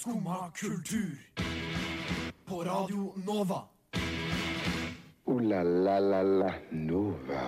Skumma 0.00 0.50
kultur. 0.54 1.18
På 2.48 2.64
Radio 2.64 3.12
Nova. 3.26 3.62
O-la-la-la-la 5.24 6.52
Nova. 6.70 7.42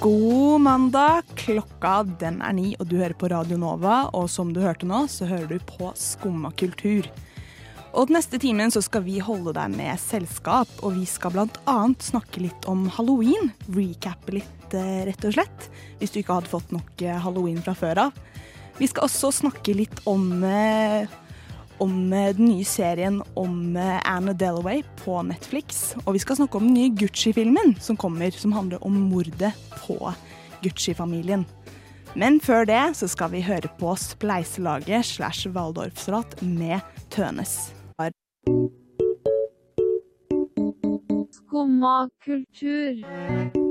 God 0.00 0.60
mandag. 0.60 1.22
Klokka 1.34 2.02
den 2.20 2.40
er 2.40 2.56
ni, 2.56 2.72
og 2.80 2.88
du 2.88 2.96
hører 2.96 3.12
på 3.12 3.28
Radio 3.28 3.60
Nova. 3.60 4.08
Og 4.16 4.30
som 4.32 4.54
du 4.56 4.62
hørte 4.64 4.88
nå, 4.88 5.02
så 5.12 5.28
hører 5.28 5.58
du 5.58 5.68
på 5.76 5.92
Skumma 5.92 6.54
kultur. 6.56 7.04
Og 7.92 8.08
den 8.08 8.16
neste 8.16 8.40
timen 8.40 8.72
så 8.72 8.80
skal 8.80 9.04
vi 9.04 9.20
holde 9.20 9.52
deg 9.52 9.76
med 9.76 10.00
selskap, 10.00 10.72
og 10.80 10.96
vi 10.96 11.04
skal 11.04 11.36
bl.a. 11.36 11.78
snakke 12.00 12.46
litt 12.46 12.64
om 12.64 12.88
halloween. 12.96 13.52
Recappe 13.76 14.40
litt, 14.40 14.72
eh, 14.72 15.04
rett 15.04 15.28
og 15.28 15.36
slett. 15.36 15.68
Hvis 16.00 16.16
du 16.16 16.22
ikke 16.22 16.40
hadde 16.40 16.56
fått 16.56 16.72
nok 16.72 17.04
eh, 17.04 17.20
halloween 17.28 17.60
fra 17.60 17.76
før 17.76 18.08
av. 18.08 18.24
Vi 18.78 18.88
skal 18.90 19.06
også 19.06 19.30
snakke 19.30 19.74
litt 19.76 20.00
om, 20.10 20.42
eh, 20.42 21.06
om 21.82 22.12
eh, 22.12 22.32
den 22.34 22.48
nye 22.50 22.66
serien 22.66 23.20
om 23.38 23.76
eh, 23.76 24.00
Anna 24.02 24.34
Delaway 24.34 24.82
på 25.04 25.20
Netflix. 25.22 25.94
Og 26.04 26.16
vi 26.16 26.22
skal 26.24 26.40
snakke 26.40 26.58
om 26.58 26.66
den 26.66 26.74
nye 26.74 26.94
Gucci-filmen 26.94 27.76
som 27.80 27.96
kommer, 27.96 28.34
som 28.34 28.52
handler 28.56 28.82
om 28.84 28.96
mordet 29.12 29.54
på 29.84 29.98
Gucci-familien. 30.64 31.46
Men 32.14 32.40
før 32.42 32.66
det 32.66 32.82
så 32.98 33.08
skal 33.10 33.32
vi 33.32 33.42
høre 33.46 33.70
på 33.78 33.94
Spleiselaget 33.98 35.06
slash 35.06 35.50
Waldorfsrat 35.54 36.38
med 36.42 36.82
Tønes. 37.10 37.72
Skumma 41.34 42.08
kultur. 42.22 43.63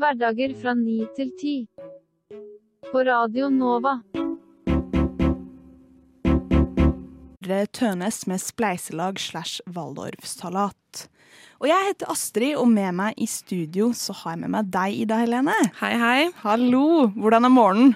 Alle 0.00 0.14
hverdager 0.14 0.52
fra 0.56 0.72
ni 0.72 1.02
til 1.12 1.28
ti. 1.36 1.54
På 2.88 3.02
Radio 3.04 3.50
Nova. 3.52 3.98
Det 7.44 7.58
Tønes 7.76 8.22
med 8.30 8.40
spleiselag 8.40 9.20
slash 9.20 9.60
Waldorfsalat. 9.68 11.02
Og 11.60 11.68
jeg 11.68 11.88
heter 11.90 12.12
Astrid, 12.14 12.54
og 12.56 12.70
med 12.72 12.96
meg 12.96 13.20
i 13.20 13.28
studio 13.28 13.90
så 13.92 14.16
har 14.22 14.38
jeg 14.38 14.40
med 14.46 14.54
meg 14.54 14.70
deg, 14.72 15.02
Ida 15.02 15.18
Helene. 15.20 15.58
Hei, 15.82 15.92
hei. 16.00 16.30
Hallo! 16.46 17.10
Hvordan 17.18 17.50
er 17.50 17.52
morgenen? 17.52 17.92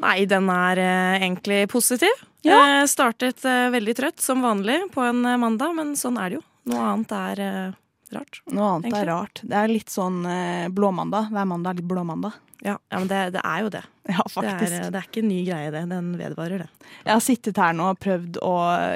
Nei, 0.00 0.22
den 0.30 0.48
er 0.54 0.80
eh, 0.80 1.18
egentlig 1.18 1.66
positiv. 1.68 2.22
Ja. 2.46 2.62
Jeg 2.78 2.88
startet 2.94 3.44
eh, 3.44 3.66
veldig 3.74 3.98
trøtt, 4.00 4.24
som 4.24 4.46
vanlig, 4.46 4.80
på 4.96 5.04
en 5.04 5.20
eh, 5.26 5.36
mandag, 5.44 5.76
men 5.76 5.92
sånn 5.98 6.16
er 6.16 6.32
det 6.32 6.40
jo. 6.40 6.46
Noe 6.72 6.88
annet 6.94 7.14
er 7.18 7.44
eh, 7.44 7.76
rart. 8.16 8.40
Noe 8.50 8.68
annet 8.74 8.88
Egentlig. 8.88 9.00
er 9.04 9.10
rart. 9.12 9.40
Det 9.44 9.56
er 9.60 9.70
litt 9.72 9.92
sånn 9.92 10.20
eh, 10.28 10.68
blåmandag. 10.74 11.28
Hver 11.34 11.48
mandag 11.50 11.70
er 11.74 11.80
litt 11.82 11.88
blåmandag. 11.90 12.36
Ja, 12.66 12.74
ja 12.90 12.98
men 12.98 13.06
det, 13.10 13.18
det 13.36 13.42
er 13.44 13.64
jo 13.66 13.70
det. 13.76 13.84
Ja, 14.08 14.22
Det 14.24 14.48
er, 14.48 14.62
eh, 14.78 14.86
det 14.88 14.96
er 15.02 15.04
ikke 15.04 15.20
en 15.20 15.28
ny 15.28 15.42
greie, 15.44 15.70
det. 15.74 15.82
Den 15.90 16.06
vedvarer, 16.16 16.62
det. 16.64 16.86
Jeg 17.04 17.12
har 17.12 17.20
sittet 17.20 17.58
her 17.60 17.74
nå 17.76 17.90
og 17.92 17.98
prøvd 18.00 18.38
å 18.40 18.52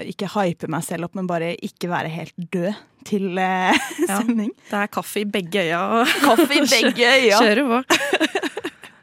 ikke 0.09 0.31
hype 0.39 0.71
meg 0.73 0.87
selv 0.87 1.11
opp, 1.11 1.19
men 1.19 1.29
bare 1.29 1.51
ikke 1.61 1.91
være 1.93 2.09
helt 2.15 2.33
død 2.55 2.73
til 3.05 3.37
eh, 3.37 3.77
Ja. 4.09 4.23
sending. 4.23 4.55
Det 4.71 4.79
er 4.81 4.89
kaffe 4.95 5.21
i 5.21 5.29
begge 5.29 5.67
øya. 5.67 5.83
og 6.01 6.15
Kaffe 6.31 6.49
i 6.57 6.65
begge 6.65 7.13
øya. 7.13 7.43
Kjører 7.45 7.69
på. 7.75 7.83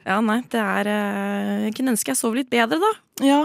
Ja, 0.10 0.18
nei, 0.26 0.40
det 0.50 0.58
er 0.64 0.88
eh, 0.90 1.56
Jeg 1.68 1.76
kunne 1.78 1.94
ønske 1.94 2.10
jeg 2.16 2.18
sov 2.18 2.34
litt 2.40 2.50
bedre, 2.50 2.80
da. 2.82 2.92
Ja. 3.22 3.42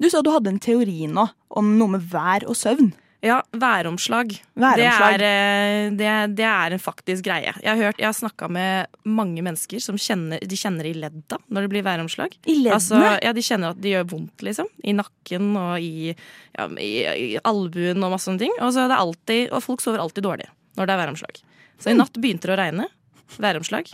Du 0.00 0.08
sa 0.12 0.22
du 0.24 0.30
hadde 0.32 0.48
en 0.54 0.60
teori 0.62 1.04
nå 1.12 1.26
om 1.56 1.74
noe 1.76 1.92
med 1.98 2.08
vær 2.12 2.44
og 2.48 2.56
søvn. 2.56 2.90
Ja, 3.24 3.38
væromslag. 3.52 4.34
Væromslag. 4.54 5.18
Det, 5.18 5.24
er, 5.24 5.86
eh, 5.86 5.92
det, 5.96 6.10
det 6.36 6.44
er 6.46 6.74
en 6.76 6.82
faktisk 6.82 7.24
greie. 7.24 7.54
Jeg 7.62 7.70
har, 7.70 7.80
hørt, 7.80 8.00
jeg 8.00 8.08
har 8.08 8.16
snakka 8.16 8.48
med 8.52 8.86
mange 9.08 9.42
mennesker 9.44 9.80
som 9.82 9.98
kjenner, 10.00 10.42
de 10.42 10.58
kjenner 10.58 10.88
i 10.88 10.94
ledda 10.96 11.38
når 11.48 11.66
det 11.66 11.72
blir 11.72 11.86
væromslag. 11.86 12.36
I 12.44 12.58
leddene? 12.58 12.76
Altså, 12.76 13.00
ja, 13.22 13.32
De 13.36 13.44
kjenner 13.44 13.72
at 13.72 13.82
det 13.82 13.94
gjør 13.94 14.08
vondt, 14.12 14.46
liksom. 14.46 14.70
I 14.84 14.94
nakken 14.96 15.50
og 15.56 15.80
i, 15.80 16.12
ja, 16.12 16.68
i, 16.76 16.92
i 17.24 17.28
albuen 17.42 18.04
og 18.04 18.14
masse 18.14 18.28
sånne 18.28 18.44
ting. 18.44 18.56
Og, 18.60 18.74
så 18.76 18.86
alltid, 18.86 19.48
og 19.50 19.64
folk 19.64 19.84
sover 19.84 20.02
alltid 20.04 20.26
dårlig 20.26 20.50
når 20.76 20.88
det 20.88 20.92
er 20.92 21.00
væromslag. 21.00 21.38
Så 21.80 21.92
i 21.92 21.96
natt 21.96 22.18
begynte 22.20 22.50
det 22.50 22.56
å 22.56 22.60
regne. 22.60 22.90
Væromslag. 23.40 23.88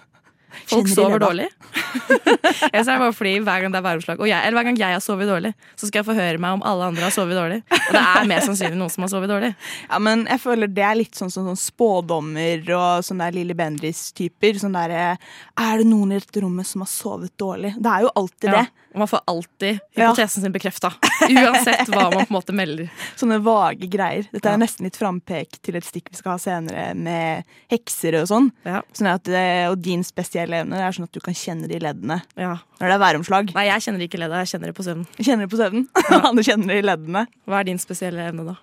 Folk 0.70 0.88
sover 0.88 1.18
dårlig. 1.22 1.48
jeg 2.72 2.84
ser 2.84 2.98
bare 3.00 3.12
fordi 3.16 3.34
Hver 3.44 3.62
gang 3.64 3.72
det 3.74 3.80
er 3.80 3.84
væromslag, 3.86 4.20
og 4.20 4.28
jeg, 4.28 4.40
eller 4.46 4.58
hver 4.58 4.66
gang 4.70 4.78
jeg 4.80 4.96
har 4.96 5.02
sovet 5.04 5.28
dårlig, 5.30 5.52
så 5.76 5.86
skal 5.88 6.00
jeg 6.02 6.08
få 6.08 6.16
høre 6.18 6.38
meg 6.42 6.56
om 6.58 6.62
alle 6.68 6.88
andre 6.92 7.06
har 7.06 7.14
sovet 7.14 7.36
dårlig. 7.38 7.60
Og 7.72 7.92
det 7.96 8.02
er 8.02 8.28
mest 8.30 8.48
sannsynlig 8.50 8.78
noen 8.80 8.90
som 8.92 9.06
har 9.06 9.12
sovet 9.14 9.32
dårlig. 9.32 9.52
Ja, 9.92 9.98
men 10.00 10.26
jeg 10.30 10.40
føler 10.40 10.70
det 10.72 10.82
er 10.86 10.96
litt 10.96 11.14
sånn, 11.18 11.30
sånn, 11.32 11.44
sånn 11.50 11.58
spådommer 11.60 12.62
og 12.76 13.04
sånn 13.04 13.20
der 13.20 13.34
Lille 13.34 13.54
Bendriss-typer. 13.58 14.56
Sånn 14.62 14.72
der, 14.76 14.90
eh, 14.90 15.16
Er 15.60 15.78
det 15.82 15.86
noen 15.90 16.12
i 16.14 16.18
dette 16.20 16.40
rommet 16.42 16.66
som 16.66 16.80
har 16.84 16.88
sovet 16.88 17.32
dårlig? 17.38 17.74
Det 17.76 17.90
er 17.92 18.06
jo 18.06 18.10
alltid 18.16 18.48
Ja, 18.48 18.62
det. 18.62 18.68
og 18.94 18.98
man 19.02 19.08
får 19.08 19.20
alltid 19.28 19.80
Ja. 19.94 20.08
hypotesen 20.08 20.42
sin 20.42 20.52
bekrefta. 20.52 20.92
Uansett 21.28 21.86
hva 21.92 22.08
man 22.10 22.24
på 22.26 22.30
en 22.30 22.36
måte 22.38 22.52
melder. 22.56 22.88
Sånne 23.20 23.40
vage 23.44 23.86
greier. 23.90 24.26
Dette 24.32 24.46
er 24.48 24.56
Ja. 24.56 24.56
nesten 24.64 24.84
litt 24.84 24.96
frampek 24.96 25.60
til 25.62 25.76
et 25.76 25.84
stikk 25.84 26.08
vi 26.10 26.16
skal 26.16 26.32
ha 26.32 26.38
senere 26.38 26.94
med 26.96 27.44
hekser 27.70 28.20
og 28.22 28.28
sånn. 28.28 28.50
Ja, 28.64 28.80
sånn 28.92 29.12
at, 29.14 29.28
eh, 29.28 29.68
og 29.70 29.80
din 29.82 30.02
spesielle 30.02 30.41
evne 30.50 30.80
er 30.82 30.92
sånn 30.96 31.06
at 31.06 31.12
du 31.14 31.20
kan 31.22 31.34
kjenne 31.36 31.68
de 31.70 31.78
leddene 31.78 32.18
ja. 32.36 32.56
når 32.80 32.86
det 32.88 32.94
er 32.96 33.02
væromslag. 33.04 33.52
Nei, 33.54 33.66
jeg 33.68 33.84
kjenner 33.86 34.04
ikke 34.06 34.18
ledda, 34.18 34.42
jeg 34.42 34.50
kjenner 34.52 34.72
det 34.72 34.76
på 34.76 34.86
søvnen. 34.86 35.06
Kjenner 35.20 35.46
det 35.46 35.52
på 35.54 35.60
søvnen. 35.60 35.88
du 36.36 36.42
kjenner 36.42 36.66
det 36.74 36.78
i 36.82 36.86
leddene. 36.86 37.26
Hva 37.46 37.60
er 37.60 37.68
din 37.70 37.78
spesielle 37.82 38.26
evne, 38.32 38.44
da? 38.52 38.56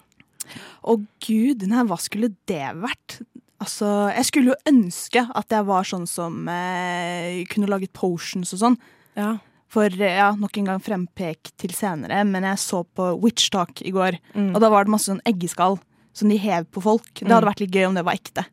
Å 0.83 0.95
gud, 1.25 1.65
nei, 1.69 1.83
hva 1.87 1.97
skulle 2.01 2.31
det 2.49 2.65
vært? 2.83 3.19
Altså, 3.59 3.87
jeg 4.15 4.25
skulle 4.29 4.53
jo 4.53 4.59
ønske 4.71 5.25
at 5.35 5.51
jeg 5.51 5.67
var 5.67 5.83
sånn 5.87 6.07
som 6.07 6.47
eh, 6.51 7.43
kunne 7.51 7.67
laget 7.69 7.91
potions 7.93 8.53
og 8.55 8.61
sånn. 8.63 8.77
Ja. 9.19 9.33
For 9.69 9.91
eh, 9.91 10.15
ja, 10.17 10.31
nok 10.39 10.55
en 10.57 10.69
gang 10.71 10.79
frempek 10.81 11.51
til 11.59 11.73
senere, 11.75 12.23
men 12.25 12.47
jeg 12.47 12.61
så 12.63 12.81
på 12.95 13.11
Witch 13.21 13.49
Talk 13.53 13.83
i 13.85 13.91
går, 13.93 14.17
Mm. 14.33 14.53
og 14.55 14.61
da 14.63 14.69
var 14.71 14.85
det 14.87 14.93
masse 14.95 15.11
sånn 15.11 15.21
eggeskall 15.27 15.77
som 16.15 16.31
de 16.31 16.37
hev 16.41 16.65
på 16.73 16.81
folk. 16.81 17.11
Det 17.19 17.27
hadde 17.29 17.47
vært 17.51 17.61
litt 17.61 17.75
gøy 17.75 17.85
om 17.89 17.99
det 17.99 18.05
var 18.07 18.17
ekte. 18.17 18.45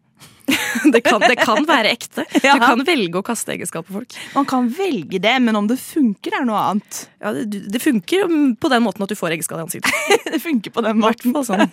Det 0.92 1.00
kan, 1.02 1.20
det 1.20 1.34
kan 1.40 1.64
være 1.66 1.90
ekte. 1.96 2.22
Ja. 2.44 2.54
Du 2.54 2.62
kan 2.62 2.82
velge 2.86 3.18
å 3.18 3.24
kaste 3.26 3.54
egenskap 3.56 3.88
på 3.88 3.96
folk. 3.96 4.16
Man 4.36 4.46
kan 4.48 4.68
velge 4.70 5.18
det, 5.22 5.34
men 5.42 5.58
om 5.58 5.66
det 5.66 5.78
funker, 5.82 6.36
er 6.38 6.46
noe 6.46 6.60
annet. 6.62 7.00
Ja, 7.18 7.32
det, 7.34 7.64
det 7.72 7.80
funker 7.82 8.28
på 8.60 8.70
den 8.70 8.84
måten 8.84 9.02
at 9.02 9.10
du 9.10 9.18
får 9.18 9.34
eggeskall 9.34 9.62
i 9.62 9.66
ansiktet. 9.66 9.92
det 10.36 10.40
funker 10.44 10.74
på 10.74 10.84
den 10.86 11.00
måten. 11.02 11.34
sånn. 11.46 11.66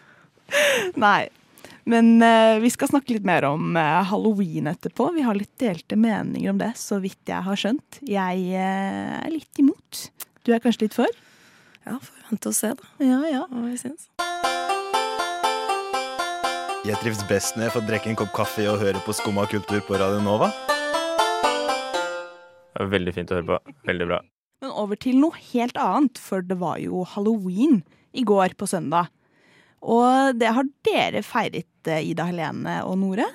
Nei. 1.06 1.28
Men 1.86 2.16
uh, 2.18 2.58
vi 2.58 2.72
skal 2.74 2.90
snakke 2.90 3.14
litt 3.14 3.26
mer 3.26 3.46
om 3.46 3.76
uh, 3.78 4.02
halloween 4.10 4.66
etterpå. 4.72 5.12
Vi 5.14 5.22
har 5.22 5.38
litt 5.38 5.54
delte 5.62 5.98
meninger 6.00 6.50
om 6.50 6.58
det, 6.58 6.72
så 6.80 6.98
vidt 7.02 7.30
jeg 7.30 7.46
har 7.46 7.62
skjønt. 7.62 8.02
Jeg 8.02 8.42
uh, 8.58 9.22
er 9.22 9.30
litt 9.30 9.62
imot. 9.62 10.08
Du 10.42 10.50
er 10.50 10.62
kanskje 10.64 10.88
litt 10.88 10.98
for? 10.98 11.22
Ja, 11.86 12.00
får 12.02 12.30
vente 12.32 12.50
og 12.50 12.58
se, 12.58 12.74
da. 12.74 12.92
Ja, 13.06 13.22
ja. 13.30 13.46
Hva 13.46 13.68
vi 13.68 13.78
syns. 13.78 14.10
Jeg 16.86 17.00
trives 17.02 17.18
best 17.26 17.56
når 17.56 17.64
jeg 17.64 17.72
får 17.74 17.82
drikke 17.88 18.10
en 18.12 18.16
kopp 18.20 18.28
kaffe 18.36 18.62
og 18.70 18.76
høre 18.78 19.00
på 19.02 19.10
Skumma 19.18 19.42
kultur 19.50 19.80
på 19.82 19.96
Radio 19.98 20.20
Nova. 20.22 20.52
Det 22.70 22.78
var 22.78 22.92
Veldig 22.92 23.14
fint 23.16 23.32
å 23.32 23.40
høre 23.40 23.48
på. 23.48 23.72
Veldig 23.88 24.06
bra. 24.06 24.20
Men 24.62 24.70
over 24.70 25.00
til 25.02 25.18
noe 25.18 25.34
helt 25.48 25.74
annet, 25.82 26.20
for 26.22 26.44
det 26.46 26.54
var 26.60 26.78
jo 26.78 27.00
halloween 27.10 27.80
i 28.14 28.22
går 28.28 28.54
på 28.60 28.68
søndag. 28.70 29.10
Og 29.82 30.38
det 30.38 30.52
har 30.54 30.68
dere 30.86 31.24
feiret, 31.26 31.66
eh, 31.90 32.06
Ida 32.12 32.28
Helene 32.28 32.76
og 32.86 33.00
Nore. 33.02 33.26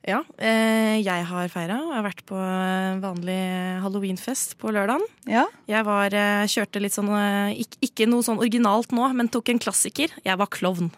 Ja, 0.00 0.22
eh, 0.40 1.04
jeg 1.04 1.28
har 1.28 1.52
feira. 1.52 1.76
Jeg 1.84 1.98
har 1.98 2.08
vært 2.08 2.24
på 2.32 2.40
eh, 2.40 2.96
vanlig 3.04 3.38
halloweenfest 3.84 4.56
på 4.56 4.72
lørdagen. 4.72 5.04
Ja. 5.28 5.44
Jeg 5.68 5.84
var, 5.84 6.16
kjørte 6.48 6.80
litt 6.80 6.96
sånn 6.96 7.12
ikke, 7.52 7.76
ikke 7.90 8.08
noe 8.08 8.24
sånn 8.24 8.40
originalt 8.40 8.96
nå, 8.96 9.04
men 9.12 9.28
tok 9.28 9.52
en 9.52 9.60
klassiker. 9.60 10.16
Jeg 10.24 10.40
var 10.40 10.48
klovn. 10.48 10.88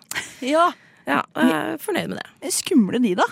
ja. 0.55 0.71
Ja, 1.09 1.23
jeg 1.37 1.53
er 1.53 1.81
fornøyd 1.83 2.13
med 2.13 2.21
det. 2.21 2.53
Skumle 2.55 3.01
de, 3.03 3.17
da. 3.19 3.27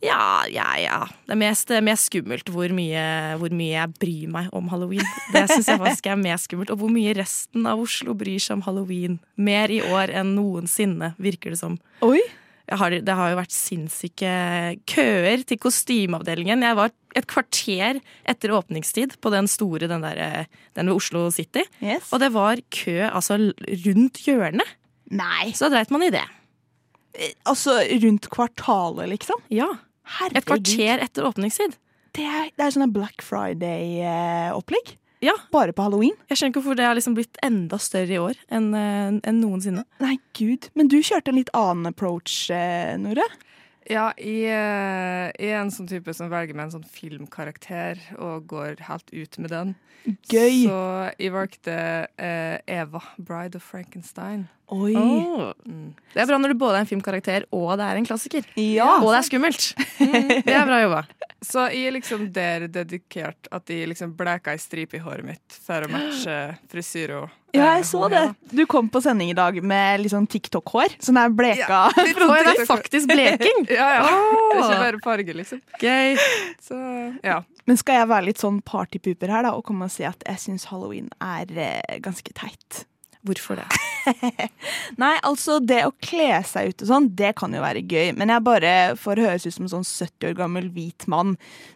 Ja, 0.00 0.46
ja, 0.48 0.66
ja. 0.80 0.98
Det 1.28 1.34
er 1.34 1.40
mest, 1.42 1.72
mest 1.84 2.08
skummelt 2.08 2.48
hvor 2.52 2.72
mye, 2.72 3.02
hvor 3.40 3.52
mye 3.52 3.74
jeg 3.74 3.96
bryr 4.00 4.30
meg 4.32 4.48
om 4.56 4.70
halloween. 4.72 5.04
Det 5.34 5.44
syns 5.50 5.68
jeg 5.68 5.80
faktisk 5.82 6.08
er 6.08 6.20
mest 6.20 6.48
skummelt. 6.48 6.72
Og 6.72 6.80
hvor 6.80 6.92
mye 6.92 7.12
resten 7.18 7.68
av 7.68 7.82
Oslo 7.82 8.16
bryr 8.16 8.40
seg 8.40 8.58
om 8.58 8.64
halloween. 8.64 9.18
Mer 9.36 9.72
i 9.72 9.82
år 9.84 10.14
enn 10.22 10.32
noensinne, 10.38 11.12
virker 11.20 11.52
det 11.52 11.60
som. 11.60 11.76
Oi. 12.06 12.22
Har, 12.70 12.94
det 13.02 13.14
har 13.18 13.32
jo 13.32 13.38
vært 13.40 13.52
sinnssyke 13.52 14.32
køer 14.88 15.40
til 15.42 15.58
kostymeavdelingen. 15.58 16.62
Jeg 16.62 16.78
var 16.78 16.92
et 17.18 17.26
kvarter 17.28 17.98
etter 18.30 18.54
åpningstid 18.54 19.16
på 19.20 19.32
den 19.34 19.50
store, 19.50 19.90
den, 19.90 20.06
der, 20.06 20.46
den 20.78 20.92
ved 20.92 21.00
Oslo 21.00 21.26
City. 21.34 21.66
Yes. 21.82 22.12
Og 22.14 22.22
det 22.22 22.30
var 22.32 22.62
kø 22.72 23.00
altså 23.10 23.40
rundt 23.84 24.22
hjørnet. 24.22 24.76
Nei. 25.10 25.50
Så 25.58 25.68
dreit 25.68 25.90
man 25.90 26.06
i 26.06 26.14
det. 26.14 26.22
Altså 27.48 27.76
rundt 28.04 28.28
kvartalet, 28.32 29.08
liksom? 29.16 29.40
Ja. 29.52 29.68
Herregud. 30.18 30.38
Et 30.38 30.48
kvarter 30.48 31.04
etter 31.06 31.26
åpningstid. 31.28 31.76
Det 32.16 32.26
er, 32.26 32.48
det 32.56 32.66
er 32.66 32.74
sånn 32.74 32.90
Black 32.94 33.22
Friday-opplegg. 33.22 34.96
Ja. 35.20 35.34
Bare 35.52 35.74
på 35.76 35.84
halloween. 35.84 36.16
Jeg 36.30 36.38
skjønner 36.38 36.54
ikke 36.54 36.62
hvorfor 36.62 36.78
det 36.78 36.86
har 36.88 36.96
liksom 36.96 37.14
blitt 37.18 37.36
enda 37.44 37.76
større 37.82 38.16
i 38.16 38.20
år 38.22 38.40
enn 38.48 38.72
en 38.74 39.40
noensinne. 39.42 39.84
Nei, 40.00 40.16
gud. 40.38 40.70
Men 40.78 40.88
du 40.88 40.96
kjørte 41.04 41.34
en 41.34 41.38
litt 41.38 41.52
annen 41.56 41.90
approach, 41.92 42.48
eh, 42.54 42.96
Nore. 43.00 43.26
Ja, 43.90 44.10
i, 44.16 44.46
er 44.46 45.56
en 45.58 45.72
sånn 45.74 45.88
type 45.90 46.12
som 46.14 46.30
velger 46.30 46.54
med 46.54 46.68
en 46.68 46.74
sånn 46.76 46.86
filmkarakter 46.86 47.98
og 48.22 48.46
går 48.52 48.84
helt 48.86 49.10
ut 49.10 49.38
med 49.42 49.52
den. 49.52 49.74
Gøy. 50.30 50.64
Så 50.64 50.78
jeg 51.18 51.32
valgte 51.34 51.76
eh, 52.16 52.56
Eva, 52.70 53.02
'Bride 53.18 53.58
of 53.58 53.66
Frankenstein'. 53.66 54.46
Oi. 54.70 54.94
Mm. 54.94 55.90
Det 56.14 56.22
er 56.22 56.28
bra 56.30 56.38
når 56.40 56.54
du 56.54 56.60
både 56.60 56.78
er 56.78 56.84
en 56.84 56.90
filmkarakter 56.90 57.48
og 57.54 57.72
det 57.80 57.86
er 57.86 57.98
en 58.00 58.06
klassiker. 58.06 58.46
Ja. 58.58 58.98
Og 59.00 59.10
det 59.10 59.18
er 59.20 59.26
skummelt. 59.28 59.72
Det 59.98 60.54
er 60.54 60.68
bra 60.68 60.80
jobba. 60.84 61.02
Så 61.40 61.64
jeg 61.72 61.88
er 61.88 61.94
liksom 61.94 62.26
der 62.36 62.66
dedikert 62.68 63.48
at 63.54 63.70
jeg 63.72 63.88
liksom 63.88 64.12
bleka 64.16 64.52
ei 64.52 64.60
stripe 64.60 64.98
i 64.98 65.00
håret 65.00 65.24
mitt 65.24 65.60
for 65.64 65.86
å 65.86 65.88
matche 65.88 66.34
frisyr 66.68 67.14
og 67.16 67.30
Ja, 67.56 67.64
eh, 67.64 67.78
jeg 67.80 67.86
så 67.88 68.04
det. 68.12 68.24
Du 68.52 68.62
kom 68.70 68.90
på 68.92 69.00
sending 69.02 69.32
i 69.32 69.36
dag 69.36 69.56
med 69.64 70.04
sånn 70.12 70.28
TikTok-hår. 70.30 70.98
Sånn 71.02 71.16
der 71.18 71.32
bleka. 71.34 71.80
ja, 71.96 72.04
det 72.46 72.52
er 72.52 72.68
faktisk 72.68 73.10
bleking. 73.10 73.64
Ja, 73.72 73.88
ja. 73.96 74.04
Det 74.04 74.60
er 74.60 74.60
ikke 74.60 74.82
bare 74.84 75.00
farge, 75.06 75.34
liksom. 75.40 75.64
Gøy. 75.80 76.20
Så 76.62 76.78
ja. 77.26 77.40
Men 77.66 77.80
skal 77.80 78.02
jeg 78.02 78.10
være 78.12 78.28
litt 78.28 78.44
sånn 78.44 78.60
partypooper 78.66 79.32
her 79.32 79.48
da, 79.48 79.56
og 79.56 79.64
komme 79.66 79.88
og 79.88 79.94
si 79.94 80.06
at 80.06 80.22
jeg 80.28 80.44
syns 80.44 80.68
halloween 80.70 81.10
er 81.24 81.50
eh, 81.56 81.98
ganske 82.04 82.36
teit? 82.36 82.84
Hvorfor 83.26 83.58
det? 83.60 83.66
Nei, 85.02 85.12
altså 85.28 85.58
det 85.60 85.82
å 85.84 85.92
kle 86.00 86.38
seg 86.48 86.70
ut 86.70 86.84
og 86.84 86.88
sånn, 86.88 87.08
det 87.16 87.34
kan 87.36 87.52
jo 87.52 87.60
være 87.60 87.82
gøy. 87.84 88.14
Men 88.16 88.32
jeg 88.32 88.44
bare 88.46 88.72
får 88.96 89.20
høres 89.20 89.44
ut 89.44 89.56
som 89.56 89.66
en 89.66 89.72
sånn 89.74 89.86
70 89.86 90.30
år 90.30 90.38
gammel 90.38 90.70
hvit 90.72 91.04
mann. 91.10 91.34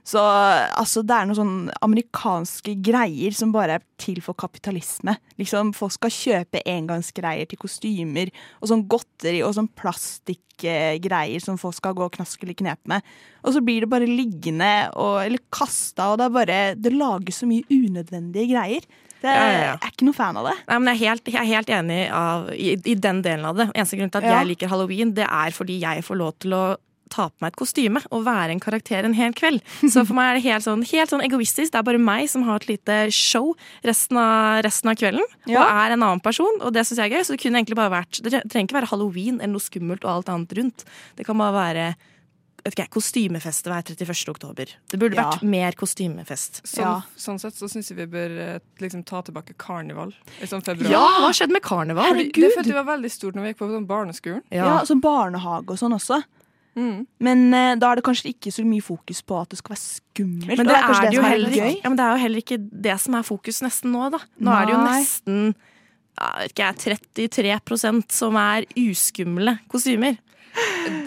Så 0.09 0.23
altså, 0.23 1.05
det 1.05 1.19
er 1.19 1.29
noen 1.29 1.41
sånn 1.41 1.59
amerikanske 1.85 2.79
greier 2.85 3.37
som 3.37 3.53
bare 3.55 3.79
er 3.79 3.87
til 4.01 4.23
for 4.25 4.37
kapitalisme. 4.41 5.19
Liksom, 5.41 5.75
Folk 5.77 5.97
skal 5.99 6.17
kjøpe 6.17 6.65
engangsgreier 6.71 7.49
til 7.51 7.61
kostymer, 7.61 8.33
og 8.61 8.73
sånn 8.73 8.87
godteri 8.89 9.45
og 9.45 9.55
sånn 9.59 9.71
plastikkgreier 9.77 11.45
som 11.45 11.61
folk 11.61 11.77
skal 11.77 11.97
gå 11.97 12.09
og 12.09 12.17
knaske 12.17 12.49
litt 12.49 12.63
knep 12.63 12.81
med. 12.91 13.05
Og 13.45 13.53
så 13.53 13.61
blir 13.65 13.85
det 13.85 13.93
bare 13.93 14.09
liggende 14.09 14.73
og, 14.97 15.21
eller 15.27 15.45
kasta, 15.53 16.13
og 16.13 16.21
det 16.21 16.29
er 16.31 16.39
bare 16.41 16.61
Det 16.81 16.95
lages 16.95 17.43
så 17.43 17.49
mye 17.51 17.69
unødvendige 17.69 18.55
greier. 18.55 18.89
Det, 19.25 19.33
Ja, 19.33 19.45
ja. 19.51 19.75
Jeg 19.75 19.89
er 19.89 19.93
ikke 19.95 20.09
noe 20.11 20.17
fan 20.17 20.37
av 20.41 20.49
det. 20.51 20.55
Nei, 20.69 20.79
men 20.79 20.93
jeg, 20.93 21.01
er 21.01 21.15
helt, 21.15 21.29
jeg 21.33 21.41
er 21.41 21.53
helt 21.55 21.71
enig 21.81 22.01
av, 22.13 22.49
i, 22.53 22.75
i 22.77 22.97
den 23.09 23.23
delen 23.25 23.47
av 23.49 23.57
det. 23.61 23.71
Eneste 23.73 23.99
grunn 24.01 24.13
til 24.13 24.21
at 24.25 24.33
jeg 24.37 24.51
liker 24.53 24.73
halloween, 24.73 25.15
det 25.17 25.29
er 25.29 25.55
fordi 25.57 25.81
jeg 25.83 26.05
får 26.05 26.21
lov 26.21 26.35
til 26.45 26.57
å 26.57 26.65
ta 27.15 27.29
på 27.29 27.45
meg 27.45 27.53
et 27.53 27.59
kostyme 27.61 28.01
og 28.15 28.25
være 28.27 28.55
en 28.55 28.63
karakter 28.63 29.07
en 29.07 29.15
hel 29.17 29.35
kveld. 29.37 29.61
Så 29.93 30.03
for 30.07 30.17
meg 30.17 30.33
er 30.33 30.39
det 30.39 30.45
helt 30.49 30.67
sånn, 30.67 30.85
helt 30.89 31.13
sånn 31.13 31.25
egoistisk. 31.25 31.73
Det 31.73 31.81
er 31.81 31.87
bare 31.87 32.01
meg 32.03 32.27
som 32.33 32.47
har 32.49 32.63
et 32.63 32.71
lite 32.73 32.97
show 33.15 33.53
resten 33.87 34.19
av, 34.21 34.63
resten 34.67 34.91
av 34.91 34.99
kvelden. 35.01 35.23
Ja. 35.47 35.61
Og 35.61 35.69
er 35.85 35.95
en 35.95 36.03
annen 36.03 36.25
person, 36.25 36.59
og 36.61 36.75
det 36.75 36.87
syns 36.89 37.03
jeg 37.03 37.13
er 37.13 37.19
gøy. 37.19 37.27
Så 37.27 37.37
det 37.37 37.43
kunne 37.45 37.61
egentlig 37.61 37.79
bare 37.79 37.95
vært 37.95 38.23
Det 38.25 38.33
trenger 38.51 38.67
ikke 38.67 38.81
være 38.81 38.91
halloween 38.91 39.39
eller 39.41 39.55
noe 39.55 39.65
skummelt 39.65 40.05
og 40.07 40.17
alt 40.17 40.33
annet 40.33 40.57
rundt. 40.59 40.87
Det 41.19 41.29
kan 41.29 41.39
bare 41.39 41.57
være 41.59 41.87
ikke, 42.73 42.87
kostymefest 42.97 43.67
hver 43.69 43.83
31. 43.85 44.29
oktober. 44.33 44.71
Det 44.89 44.99
burde 45.01 45.17
Ja. 45.17 45.31
vært 45.31 45.43
mer 45.43 45.73
kostymefest. 45.73 46.63
Sånn, 46.65 46.85
Ja. 46.85 47.03
sånn 47.17 47.41
sett 47.41 47.55
så 47.55 47.69
syns 47.69 47.89
jeg 47.91 47.99
vi 47.99 48.07
bør 48.07 48.39
eh, 48.39 48.59
liksom 48.81 49.05
ta 49.05 49.21
tilbake 49.23 49.55
karneval 49.59 50.15
i 50.41 50.47
sånn 50.47 50.65
februar. 50.65 50.91
Ja, 50.91 51.21
hva 51.21 51.33
skjedde 51.33 51.53
med 51.53 51.63
karneval? 51.63 52.05
Herregud. 52.15 52.33
Det 52.33 52.55
følte 52.57 52.73
jeg 52.73 52.85
var 52.85 52.97
veldig 52.97 53.11
stort 53.11 53.35
når 53.35 53.43
vi 53.43 53.53
gikk 53.53 53.59
på 53.59 53.71
sånn 53.71 53.87
barneskolen. 53.87 54.43
Ja, 54.51 54.81
sånn 54.85 55.01
barnehage 55.01 55.71
og 55.71 55.79
sånn 55.79 55.93
også. 55.93 56.23
Mm. 56.77 57.07
Men 57.21 57.55
uh, 57.55 57.75
da 57.77 57.93
er 57.93 57.97
det 57.97 58.05
kanskje 58.05 58.35
ikke 58.35 58.51
så 58.51 58.65
mye 58.67 58.83
fokus 58.83 59.23
på 59.23 59.41
at 59.41 59.51
det 59.51 59.59
skal 59.59 59.77
være 59.77 59.85
skummelt. 59.85 60.59
Men 60.59 60.67
det, 60.67 60.75
er 60.75 61.11
det, 61.11 61.13
jo 61.15 61.23
som 61.23 61.31
heller 61.31 61.51
ikke, 61.55 61.83
ja, 61.85 61.89
men 61.89 61.97
det 61.97 62.05
er 62.05 62.17
jo 62.17 62.23
heller 62.25 62.43
ikke 62.43 62.59
det 62.89 63.01
som 63.01 63.15
er 63.15 63.23
fokus 63.23 63.63
nesten 63.63 63.93
nå, 63.95 64.11
da. 64.11 64.19
Nå 64.41 64.51
er 64.51 64.67
det 64.67 64.75
jo 64.75 64.81
nesten 64.83 65.55
ja, 66.15 66.29
vet 66.39 66.55
ikke 66.55 67.29
33% 67.31 68.15
som 68.15 68.37
er 68.39 68.67
uskumle 68.79 69.57
kostymer. 69.71 70.19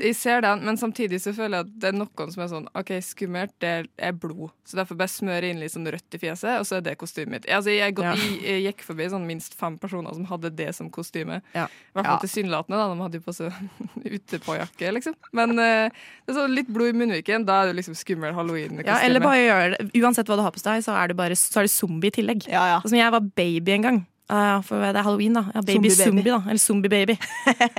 Jeg 0.02 0.16
ser 0.18 0.42
den, 0.44 0.62
men 0.66 0.78
samtidig 0.78 1.20
så 1.24 1.32
føler 1.36 1.60
jeg 1.62 1.66
at 1.68 1.74
det 1.82 1.90
er 1.92 1.96
noen 1.98 2.32
som 2.34 2.42
er 2.44 2.50
sånn 2.52 2.66
OK, 2.78 2.90
skummelt, 3.06 3.54
det 3.64 3.72
er 3.98 4.16
blod. 4.18 4.50
Så 4.68 4.78
derfor 4.80 4.98
bare 5.00 5.12
smøre 5.12 5.50
inn 5.52 5.60
litt 5.62 5.72
sånn 5.74 5.88
rødt 5.88 6.18
i 6.18 6.20
fjeset, 6.22 6.58
og 6.60 6.66
så 6.68 6.78
er 6.80 6.84
det 6.86 6.96
kostymet 7.00 7.32
mitt. 7.38 7.48
Altså, 7.50 7.72
jeg, 7.74 7.96
Ja. 7.98 8.14
jeg, 8.18 8.42
jeg 8.44 8.64
gikk 8.68 8.84
forbi 8.88 9.08
sånn 9.14 9.26
minst 9.30 9.56
fem 9.58 9.78
personer 9.82 10.14
som 10.18 10.26
hadde 10.30 10.52
det 10.58 10.70
som 10.76 10.90
kostyme. 10.94 11.40
Ja. 11.56 11.66
I 11.68 11.94
hvert 11.98 12.06
fall 12.10 12.18
Ja. 12.18 12.24
tilsynelatende, 12.26 12.78
da. 12.82 12.88
De 12.94 13.02
hadde 13.06 13.22
jo 13.22 13.26
på 13.28 13.36
seg 13.38 13.54
utepåjakke, 14.18 14.92
liksom. 14.98 15.16
Men 15.38 15.56
uh, 15.58 15.88
det 16.26 16.34
er 16.34 16.40
sånn 16.42 16.56
litt 16.58 16.68
blod 16.74 16.92
i 16.94 16.98
munnviken, 16.98 17.46
da 17.48 17.62
er 17.64 17.72
det 17.72 17.80
liksom 17.80 17.96
skummel 17.98 18.36
halloween-kostyme. 18.38 18.90
Ja, 18.90 19.00
eller 19.08 19.24
bare 19.24 19.42
gjør 19.46 19.76
det. 19.78 19.90
Uansett 20.02 20.28
hva 20.30 20.38
du 20.40 20.44
har 20.46 20.54
på 20.56 20.64
deg, 20.66 20.84
så 20.86 20.96
er 21.00 21.12
det, 21.14 21.18
bare, 21.20 21.38
så 21.40 21.62
er 21.64 21.68
det 21.70 21.74
zombie 21.74 22.12
i 22.12 22.18
tillegg. 22.20 22.48
Ja, 22.52 22.66
ja. 22.76 22.80
Sånn 22.84 22.94
som 22.96 23.02
jeg 23.02 23.14
var 23.16 23.22
baby 23.40 23.78
en 23.78 23.88
gang. 23.90 24.04
Uh, 24.28 24.58
for 24.68 24.82
det 24.84 24.92
er 25.00 25.06
halloween, 25.08 25.38
da. 25.40 25.46
Ja, 25.56 25.62
baby 25.64 25.88
Zombie-baby. 25.88 26.04
zombie, 26.04 26.32
da. 26.34 26.42
Eller 26.52 26.60
zombie-baby. 26.60 27.16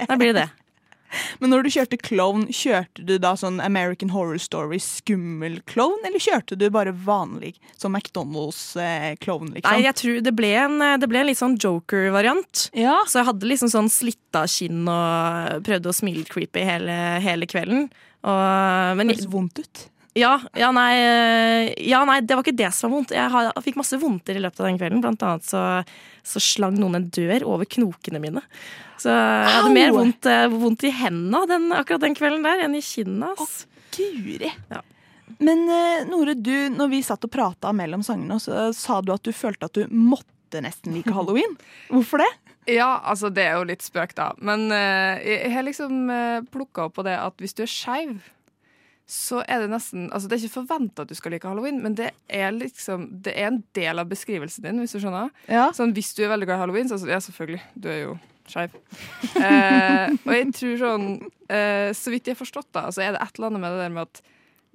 Da 0.09 0.17
blir 0.17 0.33
det 0.33 0.47
det. 0.47 0.49
Men 1.41 1.53
når 1.53 1.65
du 1.65 1.71
kjørte 1.75 1.99
klovn, 2.01 2.47
kjørte 2.55 3.05
du 3.09 3.15
da 3.23 3.35
sånn 3.39 3.61
American 3.65 4.13
Horror 4.15 4.41
Story 4.43 4.81
skummel 4.83 5.61
klovn, 5.71 6.01
eller 6.07 6.23
kjørte 6.23 6.59
du 6.59 6.67
bare 6.75 6.93
vanlig, 6.93 7.55
sånn 7.81 7.95
McDonald's-klovn, 7.97 9.53
liksom? 9.57 9.69
Nei, 9.69 9.85
jeg 9.87 9.99
tror 10.01 10.21
det 10.25 10.35
ble 10.37 10.53
en, 10.65 10.79
det 11.01 11.11
ble 11.11 11.23
en 11.23 11.31
litt 11.31 11.41
sånn 11.41 11.59
joker-variant. 11.61 12.69
ja. 12.77 12.99
Så 13.09 13.23
jeg 13.23 13.29
hadde 13.31 13.49
liksom 13.49 13.71
sånn 13.73 13.93
slitta 13.93 14.45
kinn 14.51 14.83
og 14.91 15.63
prøvde 15.67 15.91
å 15.91 15.97
smile 15.97 16.23
litt 16.23 16.33
creepy 16.33 16.65
hele, 16.67 16.97
hele 17.25 17.49
kvelden. 17.49 17.87
Og, 18.27 18.99
men, 18.99 19.09
Det 19.09 19.21
høres 19.21 19.31
vondt 19.33 19.63
ut. 19.63 19.85
ja, 20.19 20.35
ja, 20.59 20.73
nei, 20.75 20.91
eh, 20.99 21.69
ja, 21.87 22.03
nei, 22.09 22.19
det 22.27 22.35
var 22.35 22.43
ikke 22.45 22.59
det 22.59 22.73
som 22.75 22.91
var 22.91 22.97
vondt. 22.99 23.15
Jeg, 23.15 23.31
har, 23.33 23.53
jeg 23.53 23.67
fikk 23.69 23.79
masse 23.79 24.01
vondter 24.03 24.39
i 24.39 24.43
løpet 24.43 24.61
av 24.61 24.69
den 24.69 24.81
kvelden. 24.81 25.03
Blant 25.05 25.23
annet 25.23 25.47
så, 25.47 25.63
så 26.27 26.43
slang 26.43 26.79
noen 26.81 26.99
en 26.99 27.09
dør 27.15 27.47
over 27.47 27.69
knokene 27.71 28.23
mine. 28.23 28.43
Så 28.99 29.13
jeg 29.13 29.51
hadde 29.55 29.71
Au! 29.71 29.75
mer 29.75 29.95
vondt, 29.95 30.29
eh, 30.29 30.47
vondt 30.53 30.87
i 30.89 30.93
hendene 30.95 31.79
akkurat 31.79 32.05
den 32.07 32.17
kvelden 32.19 32.47
der 32.47 32.65
enn 32.67 32.77
i 32.79 32.85
kinna. 32.85 33.33
ass. 33.39 33.67
Guri. 33.95 34.51
Ja. 34.71 34.83
Men 35.39 35.69
eh, 35.71 36.07
Nore, 36.09 36.35
du, 36.35 36.69
når 36.75 36.91
vi 36.93 37.05
satt 37.07 37.25
og 37.27 37.33
prata 37.35 37.73
mellom 37.77 38.03
sangene, 38.07 38.41
så 38.43 38.71
sa 38.77 39.01
du 39.03 39.13
at 39.15 39.25
du 39.27 39.33
følte 39.37 39.69
at 39.69 39.79
du 39.79 39.87
måtte 39.93 40.63
nesten 40.65 40.97
like 40.97 41.13
halloween. 41.15 41.59
Hvorfor 41.93 42.25
det? 42.25 42.31
Ja, 42.69 42.99
altså 43.05 43.31
det 43.33 43.47
er 43.49 43.57
jo 43.57 43.69
litt 43.69 43.85
spøk, 43.85 44.13
da. 44.19 44.33
Men 44.45 44.69
eh, 44.75 45.23
jeg 45.25 45.53
har 45.55 45.65
liksom 45.65 46.11
uh, 46.13 46.41
plukka 46.53 46.89
opp 46.89 46.99
på 46.99 47.05
det 47.07 47.17
at 47.17 47.39
hvis 47.41 47.57
du 47.57 47.63
er 47.65 47.71
skeiv, 47.73 48.19
så 49.09 49.41
er 49.49 49.63
det 49.63 49.71
nesten 49.73 50.11
Altså 50.13 50.29
det 50.29 50.37
er 50.37 50.43
ikke 50.45 50.59
forventa 50.59 51.07
at 51.07 51.09
du 51.09 51.17
skal 51.17 51.33
like 51.33 51.49
halloween, 51.49 51.79
men 51.81 51.95
det 51.97 52.11
er 52.29 52.51
liksom 52.53 53.07
Det 53.25 53.33
er 53.33 53.47
en 53.49 53.63
del 53.73 54.03
av 54.03 54.11
beskrivelsen 54.11 54.67
din, 54.67 54.83
hvis 54.83 54.93
du 54.93 55.01
skjønner. 55.01 55.31
Ja. 55.49 55.71
Sånn 55.73 55.95
hvis 55.97 56.13
du 56.13 56.27
er 56.27 56.35
veldig 56.35 56.51
glad 56.51 56.61
i 56.61 56.63
halloween, 56.67 56.91
så 56.91 56.99
altså, 56.99 57.09
ja, 57.15 57.21
selvfølgelig, 57.25 57.63
du 57.73 57.89
er 57.89 58.03
jo 58.03 58.19
skeiv. 58.53 58.75
Eh, 59.39 60.07
og 60.27 60.33
jeg 60.35 60.49
tror 60.57 60.75
sånn 60.81 61.07
eh, 61.53 61.91
Så 61.97 62.13
vidt 62.13 62.29
jeg 62.29 62.35
har 62.35 62.43
forstått, 62.43 62.71
da, 62.77 62.83
så 62.95 63.05
er 63.05 63.11
det 63.15 63.23
et 63.23 63.39
eller 63.39 63.51
annet 63.51 63.63
med 63.63 63.75
det 63.75 63.85
der 63.85 63.95
med 63.95 64.09
at 64.09 64.17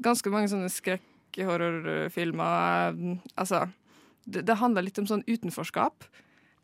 ganske 0.03 0.33
mange 0.33 0.49
sånne 0.51 0.69
skrekkhorrorfilmer 0.73 2.93
eh, 2.93 2.97
Altså, 3.35 3.57
det, 4.25 4.45
det 4.47 4.61
handler 4.61 4.87
litt 4.87 5.01
om 5.01 5.09
sånn 5.09 5.25
utenforskap. 5.27 5.95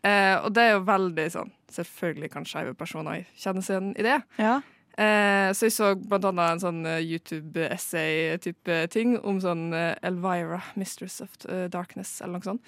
Eh, 0.07 0.35
og 0.39 0.49
det 0.55 0.63
er 0.63 0.71
jo 0.77 0.87
veldig 0.87 1.25
sånn 1.33 1.49
Selvfølgelig 1.75 2.29
kan 2.31 2.45
skeive 2.47 2.71
personer 2.77 3.25
kjenne 3.37 3.61
seg 3.65 3.75
igjen 3.75 3.89
i 3.99 4.05
det. 4.07 4.19
Ja. 4.39 4.55
Eh, 4.99 5.49
så 5.55 5.67
jeg 5.67 5.75
så 5.75 5.87
blant 5.95 6.25
annet 6.27 6.55
en 6.55 6.63
sånn 6.63 6.79
eh, 6.87 7.03
YouTube-essay-type 7.05 8.79
ting 8.91 9.09
om 9.19 9.39
sånn 9.43 9.69
eh, 9.75 9.95
Elvira, 10.03 10.59
Mistress 10.79 11.21
of 11.23 11.31
Darkness, 11.71 12.17
eller 12.23 12.39
noe 12.39 12.47
sånt. 12.47 12.63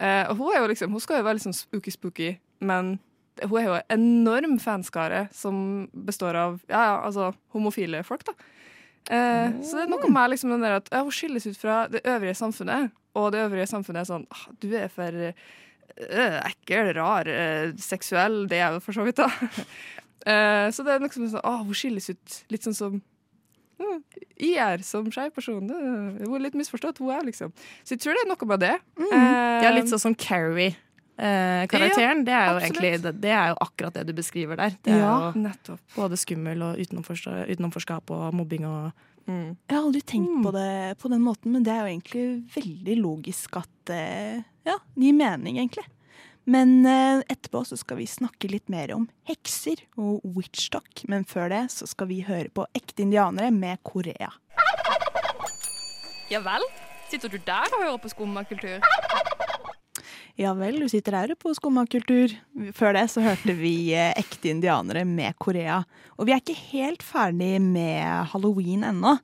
Eh, 0.00 0.24
og 0.30 0.40
hun 0.40 0.52
er 0.52 0.60
jo 0.62 0.70
liksom, 0.72 0.92
hun 0.92 1.04
skal 1.04 1.20
jo 1.20 1.26
være 1.28 1.38
litt 1.38 1.46
sånn 1.46 1.56
spooky-spooky, 1.56 2.30
men 2.66 2.96
hun 3.44 3.58
er 3.60 3.64
jo 3.66 3.74
en 3.76 4.00
enorm 4.00 4.58
fanskare 4.62 5.26
som 5.34 5.88
består 5.92 6.34
av 6.40 6.60
ja, 6.68 6.80
ja, 6.80 6.94
altså, 7.06 7.32
homofile 7.52 8.02
folk, 8.06 8.24
da. 8.24 8.32
Eh, 9.10 9.52
Så 9.62 9.76
det 9.78 9.84
er 9.86 9.90
noe 9.92 10.08
med 10.10 10.30
liksom 10.32 10.50
den 10.50 10.64
der 10.66 10.78
at 10.80 10.88
ja, 10.90 11.02
hun 11.06 11.12
skilles 11.14 11.46
ut 11.46 11.56
fra 11.60 11.84
det 11.92 12.00
øvrige 12.04 12.34
samfunnet, 12.34 12.90
og 13.14 13.32
det 13.32 13.44
øvrige 13.44 13.68
samfunnet 13.70 14.02
er 14.02 14.08
sånn 14.08 14.26
ah, 14.34 14.46
Du 14.60 14.72
er 14.76 14.88
for 14.92 15.14
øh, 15.14 16.38
ekkel, 16.50 16.90
rar, 16.98 17.28
øh, 17.30 17.70
seksuell. 17.78 18.46
Det 18.50 18.58
er 18.58 18.74
jo 18.74 18.80
for 18.80 18.92
så 18.96 19.04
vidt, 19.06 19.16
da. 19.22 19.30
Eh, 20.26 20.72
så 20.74 20.82
det 20.82 20.90
er 20.96 21.02
liksom 21.04 21.28
sånn 21.30 21.42
ah, 21.46 21.60
Hun 21.62 21.76
skilles 21.78 22.08
ut 22.10 22.38
litt 22.50 22.64
sånn 22.66 22.74
som 22.74 22.94
mm, 23.78 24.00
er 24.42 24.82
som 24.82 25.06
skeiv 25.14 25.30
person. 25.36 25.68
Det- 25.68 26.24
Hun 26.26 26.34
er 26.34 26.42
litt 26.48 26.56
misforstått, 26.58 26.98
hun 26.98 27.12
er 27.14 27.22
liksom. 27.28 27.52
Så 27.86 27.94
jeg 27.94 28.00
tror 28.02 28.18
det 28.18 28.24
er 28.24 28.30
noe 28.32 28.48
med 28.50 28.58
det. 28.64 28.72
Mm. 28.98 29.12
Eh, 29.12 29.62
Ja, 29.62 29.70
litt 29.70 29.86
sånn 29.92 30.02
som 30.02 30.16
Carrie-karakteren. 31.18 32.24
det, 32.26 32.32
er 32.34 32.46
jo 32.46 32.56
absolutt. 32.56 32.76
egentlig, 32.76 33.02
det, 33.02 33.12
det 33.22 33.30
er 33.30 33.48
jo 33.48 33.56
akkurat 33.60 33.94
det 33.94 34.06
du 34.06 34.12
beskriver 34.12 34.56
der. 34.56 34.76
Det 34.82 34.92
er 34.92 34.98
Ja. 34.98 35.32
jo 35.32 35.40
Nettopp. 35.40 35.80
både 35.96 36.16
skummel 36.20 36.62
og 36.62 36.78
utenomforskap 36.78 38.10
og 38.10 38.34
mobbing 38.34 38.66
og 38.66 38.92
Mm. 39.26 39.56
Jeg 39.68 39.74
har 39.76 39.82
aldri 39.82 40.00
tenkt 40.06 40.30
Mm. 40.30 40.42
på 40.44 40.52
det 40.54 40.98
på 41.02 41.08
den 41.10 41.20
måten, 41.20 41.50
men 41.50 41.64
det 41.64 41.72
er 41.72 41.80
jo 41.82 41.98
egentlig 41.98 42.46
veldig 42.54 42.96
logisk 43.02 43.56
at 43.56 43.90
eh, 43.90 44.36
Ja, 44.64 44.76
det 44.94 45.02
gir 45.02 45.12
mening, 45.14 45.56
egentlig. 45.58 45.82
Men 46.46 46.86
eh, 46.86 47.22
etterpå 47.28 47.66
så 47.66 47.76
skal 47.76 47.96
vi 47.96 48.06
snakke 48.06 48.48
litt 48.48 48.68
mer 48.68 48.94
om 48.94 49.08
hekser 49.26 49.82
og 49.98 50.20
witchdock. 50.22 51.08
Men 51.08 51.24
før 51.24 51.48
det 51.48 51.70
så 51.72 51.88
skal 51.88 52.06
vi 52.06 52.20
høre 52.22 52.50
på 52.54 52.66
ekte 52.72 53.02
indianere 53.02 53.50
med 53.50 53.82
Korea. 53.82 54.30
Ja 56.30 56.38
vel? 56.40 56.62
Sitter 57.10 57.28
du 57.28 57.38
der 57.38 57.66
og 57.74 57.82
hører 57.82 57.98
på 57.98 58.08
skummakultur? 58.14 58.78
Ja 60.40 60.52
vel, 60.56 60.80
du 60.82 60.88
sitter 60.92 61.16
her 61.16 61.34
på 61.40 61.54
Skummakultur. 61.56 62.34
Før 62.76 62.96
det 62.96 63.06
så 63.12 63.22
hørte 63.24 63.54
vi 63.56 63.92
eh, 63.96 64.12
Ekte 64.18 64.50
indianere 64.52 65.06
med 65.08 65.38
Korea. 65.42 65.82
Og 66.16 66.28
vi 66.28 66.34
er 66.34 66.42
ikke 66.42 66.58
helt 66.74 67.04
ferdig 67.06 67.56
med 67.62 68.28
halloween 68.32 68.84
ennå. 68.84 69.16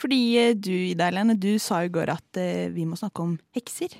Fordi 0.00 0.20
eh, 0.40 0.54
du, 0.56 0.72
Ida 0.92 1.08
Helene, 1.10 1.36
du 1.40 1.54
sa 1.62 1.82
i 1.84 1.92
går 1.92 2.12
at 2.12 2.40
eh, 2.40 2.68
vi 2.74 2.86
må 2.88 2.98
snakke 3.00 3.24
om 3.24 3.36
hekser. 3.56 3.96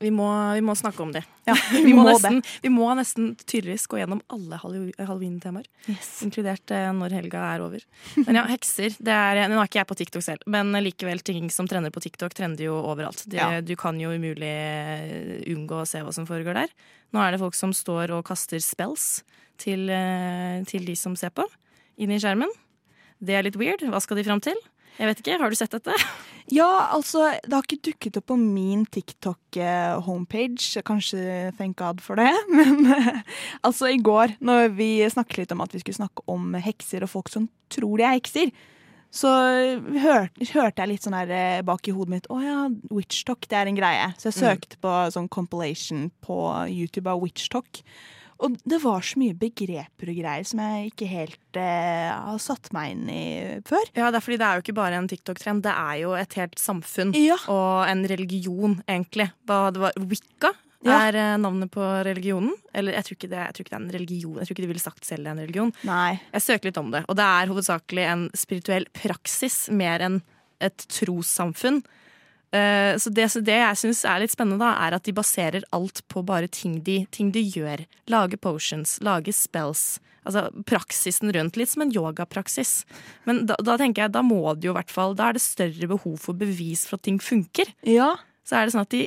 Vi 0.00 0.08
må, 0.10 0.26
vi 0.56 0.62
må 0.64 0.72
snakke 0.78 1.02
om 1.04 1.10
det. 1.12 1.20
Ja, 1.44 1.52
Vi 1.72 1.92
må, 1.92 2.06
nesten, 2.08 2.38
vi 2.64 2.70
må 2.72 2.86
nesten 2.96 3.34
tydeligvis 3.42 3.84
gå 3.90 3.98
gjennom 4.00 4.22
alle 4.32 4.56
halloween-temaer. 4.62 5.66
Yes. 5.92 6.08
Inkludert 6.24 6.72
eh, 6.72 6.86
når 6.96 7.12
helga 7.18 7.42
er 7.52 7.64
over. 7.66 7.84
Men 8.16 8.38
ja, 8.38 8.46
hekser. 8.48 8.96
Det 8.96 9.12
er, 9.12 9.42
nå 9.52 9.58
er 9.60 9.68
ikke 9.68 9.82
jeg 9.82 9.88
på 9.90 9.98
TikTok 10.00 10.24
selv, 10.24 10.46
men 10.48 10.72
likevel 10.80 11.20
ting 11.26 11.50
som 11.52 11.68
trender 11.68 11.92
på 11.92 12.00
TikTok, 12.00 12.32
trender 12.36 12.64
jo 12.70 12.78
overalt. 12.80 13.26
Det, 13.26 13.36
Ja. 13.40 13.60
Du 13.60 13.74
kan 13.76 14.00
jo 14.00 14.14
umulig 14.16 14.48
eh, 14.48 15.44
unngå 15.52 15.82
å 15.82 15.88
se 15.88 16.00
hva 16.04 16.16
som 16.16 16.24
foregår 16.28 16.62
der. 16.62 16.72
Nå 17.12 17.20
er 17.20 17.34
det 17.36 17.42
folk 17.44 17.58
som 17.58 17.76
står 17.76 18.16
og 18.16 18.24
kaster 18.30 18.62
spells 18.64 19.20
til, 19.60 19.84
eh, 19.92 20.64
til 20.70 20.88
de 20.88 20.96
som 20.96 21.12
ser 21.18 21.34
på, 21.36 21.44
inn 22.00 22.12
i 22.16 22.20
skjermen. 22.22 22.48
Det 23.20 23.36
er 23.36 23.44
litt 23.44 23.60
weird. 23.60 23.84
Hva 23.92 24.00
skal 24.00 24.16
de 24.16 24.24
fram 24.24 24.40
til? 24.40 24.56
Jeg 24.98 25.08
vet 25.08 25.22
ikke, 25.22 25.38
Har 25.40 25.50
du 25.50 25.58
sett 25.58 25.78
dette? 25.78 25.94
Ja, 26.50 26.90
altså, 26.90 27.28
det 27.44 27.54
har 27.54 27.62
ikke 27.62 27.92
dukket 27.92 28.16
opp 28.18 28.24
på 28.32 28.36
min 28.40 28.80
TikTok-homepage. 28.90 30.80
Kanskje 30.82 31.52
thank 31.54 31.76
God 31.78 32.00
for 32.02 32.18
det. 32.18 32.32
Men 32.56 32.88
eh, 32.90 33.20
altså, 33.62 33.86
i 33.86 34.00
går, 34.02 34.34
når 34.42 34.72
vi 34.74 34.88
snakket 35.06 35.44
litt 35.44 35.54
om 35.54 35.62
at 35.62 35.76
vi 35.76 35.82
skulle 35.84 36.00
snakke 36.00 36.26
om 36.26 36.56
hekser 36.58 37.06
og 37.06 37.12
folk 37.12 37.30
som 37.30 37.46
tror 37.70 38.00
de 38.00 38.08
er 38.08 38.16
hekser, 38.16 38.50
så 39.14 39.30
hørte, 40.02 40.48
hørte 40.50 40.82
jeg 40.82 40.90
litt 40.90 41.06
sånn 41.06 41.18
her 41.20 41.30
eh, 41.34 41.62
bak 41.66 41.86
i 41.86 41.94
hodet 41.94 42.16
mitt 42.16 42.28
Å 42.30 42.40
ja, 42.42 42.58
witchtalk, 42.94 43.46
det 43.50 43.60
er 43.60 43.70
en 43.70 43.78
greie. 43.78 44.10
Så 44.18 44.32
jeg 44.32 44.40
søkte 44.40 44.80
på 44.82 44.96
sånn 45.14 45.30
compilation 45.30 46.08
på 46.26 46.40
YouTube 46.66 47.10
av 47.10 47.22
witchtalk. 47.22 47.84
Og 48.40 48.54
det 48.64 48.78
var 48.82 49.02
så 49.04 49.18
mye 49.20 49.34
begreper 49.36 50.10
og 50.12 50.16
greier 50.16 50.46
som 50.48 50.62
jeg 50.64 50.90
ikke 50.94 51.08
helt 51.10 51.58
eh, 51.60 52.08
har 52.14 52.38
satt 52.40 52.70
meg 52.72 52.94
inn 52.94 53.10
i 53.12 53.24
før. 53.68 53.90
Ja, 53.98 54.08
det 54.08 54.20
er 54.20 54.24
fordi 54.24 54.38
det 54.40 54.46
er 54.48 54.56
jo 54.58 54.64
ikke 54.64 54.76
bare 54.78 54.96
en 55.00 55.08
TikTok-trend, 55.10 55.62
det 55.66 55.74
er 55.76 55.98
jo 56.06 56.14
et 56.16 56.36
helt 56.40 56.56
samfunn. 56.60 57.12
Ja. 57.20 57.36
Og 57.52 57.84
en 57.90 58.06
religion, 58.08 58.78
egentlig. 58.88 59.28
Hva 59.48 59.66
det 59.76 59.82
var, 59.84 59.92
Wicca 60.00 60.54
Ja. 60.80 60.94
er 61.10 61.16
eh, 61.20 61.34
navnet 61.36 61.68
på 61.74 61.84
religionen. 62.08 62.54
Eller 62.72 62.96
jeg 62.96 63.04
tror, 63.10 63.16
ikke 63.18 63.28
det, 63.34 63.40
jeg 63.44 63.52
tror 63.58 63.64
ikke 63.66 63.74
det 63.74 63.78
er 63.78 63.84
en 63.84 63.94
religion. 63.98 64.36
Jeg 64.40 64.46
tror 64.48 64.56
ikke 64.56 64.64
de 64.64 64.70
ville 64.72 64.80
sagt 64.86 65.04
selv 65.04 65.26
det 65.26 65.28
er 65.28 65.36
en 65.36 65.42
religion. 65.44 65.72
Nei. 65.84 66.10
Jeg 66.32 66.46
søker 66.46 66.70
litt 66.70 66.80
om 66.80 66.90
det, 66.94 67.02
og 67.12 67.18
det 67.20 67.26
er 67.28 67.52
hovedsakelig 67.52 68.06
en 68.08 68.22
spirituell 68.32 68.86
praksis 68.96 69.66
mer 69.68 70.00
enn 70.08 70.22
et 70.64 70.86
trossamfunn. 70.88 71.82
Eh, 72.52 72.96
Så 72.98 73.10
det, 73.14 73.28
så 73.30 73.40
det 73.44 73.56
jeg 73.58 73.78
syns 73.78 74.04
er 74.04 74.20
litt 74.22 74.32
spennende, 74.34 74.58
da, 74.62 74.74
er 74.86 74.96
at 74.96 75.04
de 75.06 75.12
baserer 75.14 75.62
alt 75.72 76.02
på 76.08 76.22
bare 76.26 76.48
ting 76.50 76.80
de, 76.86 77.04
ting 77.10 77.30
de 77.32 77.42
gjør. 77.46 77.84
Lage 78.10 78.36
potions, 78.40 78.98
lage 79.00 79.32
spells. 79.32 80.00
Altså 80.26 80.48
praksisen 80.68 81.30
rundt. 81.32 81.56
Litt 81.56 81.70
som 81.72 81.82
en 81.86 81.92
yogapraksis. 81.94 82.84
Men 83.24 83.46
da, 83.48 83.56
da 83.64 83.78
tenker 83.80 84.04
jeg, 84.04 84.12
da 84.12 84.20
må 84.26 84.42
det 84.54 84.68
jo 84.68 84.74
i 84.74 84.76
hvert 84.76 84.90
fall 84.92 85.14
Da 85.16 85.30
er 85.30 85.38
det 85.38 85.40
større 85.42 85.88
behov 85.88 86.18
for 86.20 86.36
bevis 86.36 86.82
for 86.86 86.98
at 86.98 87.06
ting 87.06 87.16
funker. 87.22 87.70
Ja. 87.88 88.16
Så 88.44 88.58
er 88.58 88.66
det 88.66 88.74
sånn 88.74 88.84
at 88.84 88.92
de 88.92 89.06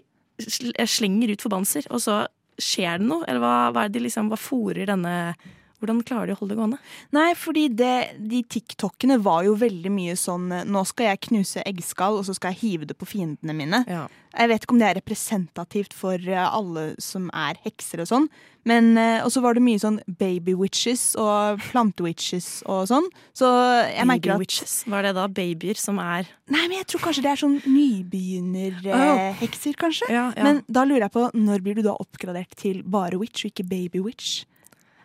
slenger 0.90 1.30
ut 1.36 1.44
forbannelser, 1.46 1.86
og 1.94 2.02
så 2.02 2.24
skjer 2.62 2.98
det 3.02 3.06
noe? 3.10 3.26
Eller 3.28 3.44
hva, 3.44 3.54
hva 3.74 3.84
er 3.86 3.92
det 3.92 4.00
de 4.00 4.08
liksom, 4.08 4.32
hva 4.32 4.40
fòrer 4.40 4.90
denne 4.90 5.36
Hvordan 5.84 6.00
klarer 6.08 6.32
de 6.32 6.36
å 6.38 6.40
holde 6.40 6.56
det 6.56 6.62
gående? 6.62 6.78
Nei, 7.12 7.34
fordi 7.36 7.66
det, 7.76 8.16
de 8.32 8.40
TikTokene 8.56 9.18
var 9.20 9.44
jo 9.44 9.58
veldig 9.60 9.92
mye 9.92 10.16
sånn 10.16 10.48
Nå 10.64 10.84
skal 10.88 11.10
jeg 11.12 11.26
knuse 11.28 11.60
eggskall, 11.68 12.16
og 12.22 12.28
så 12.30 12.34
skal 12.38 12.54
jeg 12.54 12.62
hive 12.64 12.88
det 12.88 12.96
på 12.96 13.10
fiendene 13.10 13.52
mine. 13.58 13.82
Ja. 13.92 14.06
Jeg 14.34 14.50
vet 14.50 14.64
ikke 14.64 14.74
om 14.74 14.80
det 14.82 14.88
er 14.88 14.98
representativt 14.98 15.92
for 15.94 16.16
eh, 16.18 16.40
alle 16.48 16.96
som 17.04 17.28
er 17.36 17.60
hekser 17.68 18.02
og 18.02 18.08
sånn. 18.10 18.30
Men 18.64 18.96
eh, 18.98 19.20
Og 19.26 19.30
så 19.36 19.42
var 19.44 19.54
det 19.54 19.62
mye 19.66 19.82
sånn 19.82 20.00
baby 20.08 20.56
witches 20.58 21.18
og 21.20 21.60
plantewitches 21.68 22.64
og 22.64 22.88
sånn. 22.90 23.10
Så 23.36 23.46
jeg 23.92 24.08
merker 24.08 24.34
at 24.38 24.42
witches. 24.42 24.80
Hva 24.88 25.02
er 25.02 25.10
det 25.10 25.14
da? 25.20 25.28
Babyer 25.28 25.76
som 25.78 26.00
er 26.02 26.32
Nei, 26.48 26.64
men 26.70 26.78
jeg 26.80 26.88
tror 26.94 27.02
kanskje 27.10 27.26
det 27.28 27.32
er 27.34 27.44
sånn 27.44 27.60
nybegynnerhekser, 27.68 29.76
kanskje. 29.80 30.08
Ja, 30.12 30.30
ja. 30.32 30.48
Men 30.48 30.64
da 30.72 30.86
lurer 30.88 31.08
jeg 31.08 31.16
på, 31.16 31.28
når 31.36 31.64
blir 31.66 31.78
du 31.78 31.84
da 31.86 31.94
oppgradert 32.00 32.56
til 32.60 32.82
bare 32.88 33.20
witch 33.22 33.46
og 33.46 33.54
ikke 33.54 33.68
baby 33.68 34.02
witch? 34.04 34.44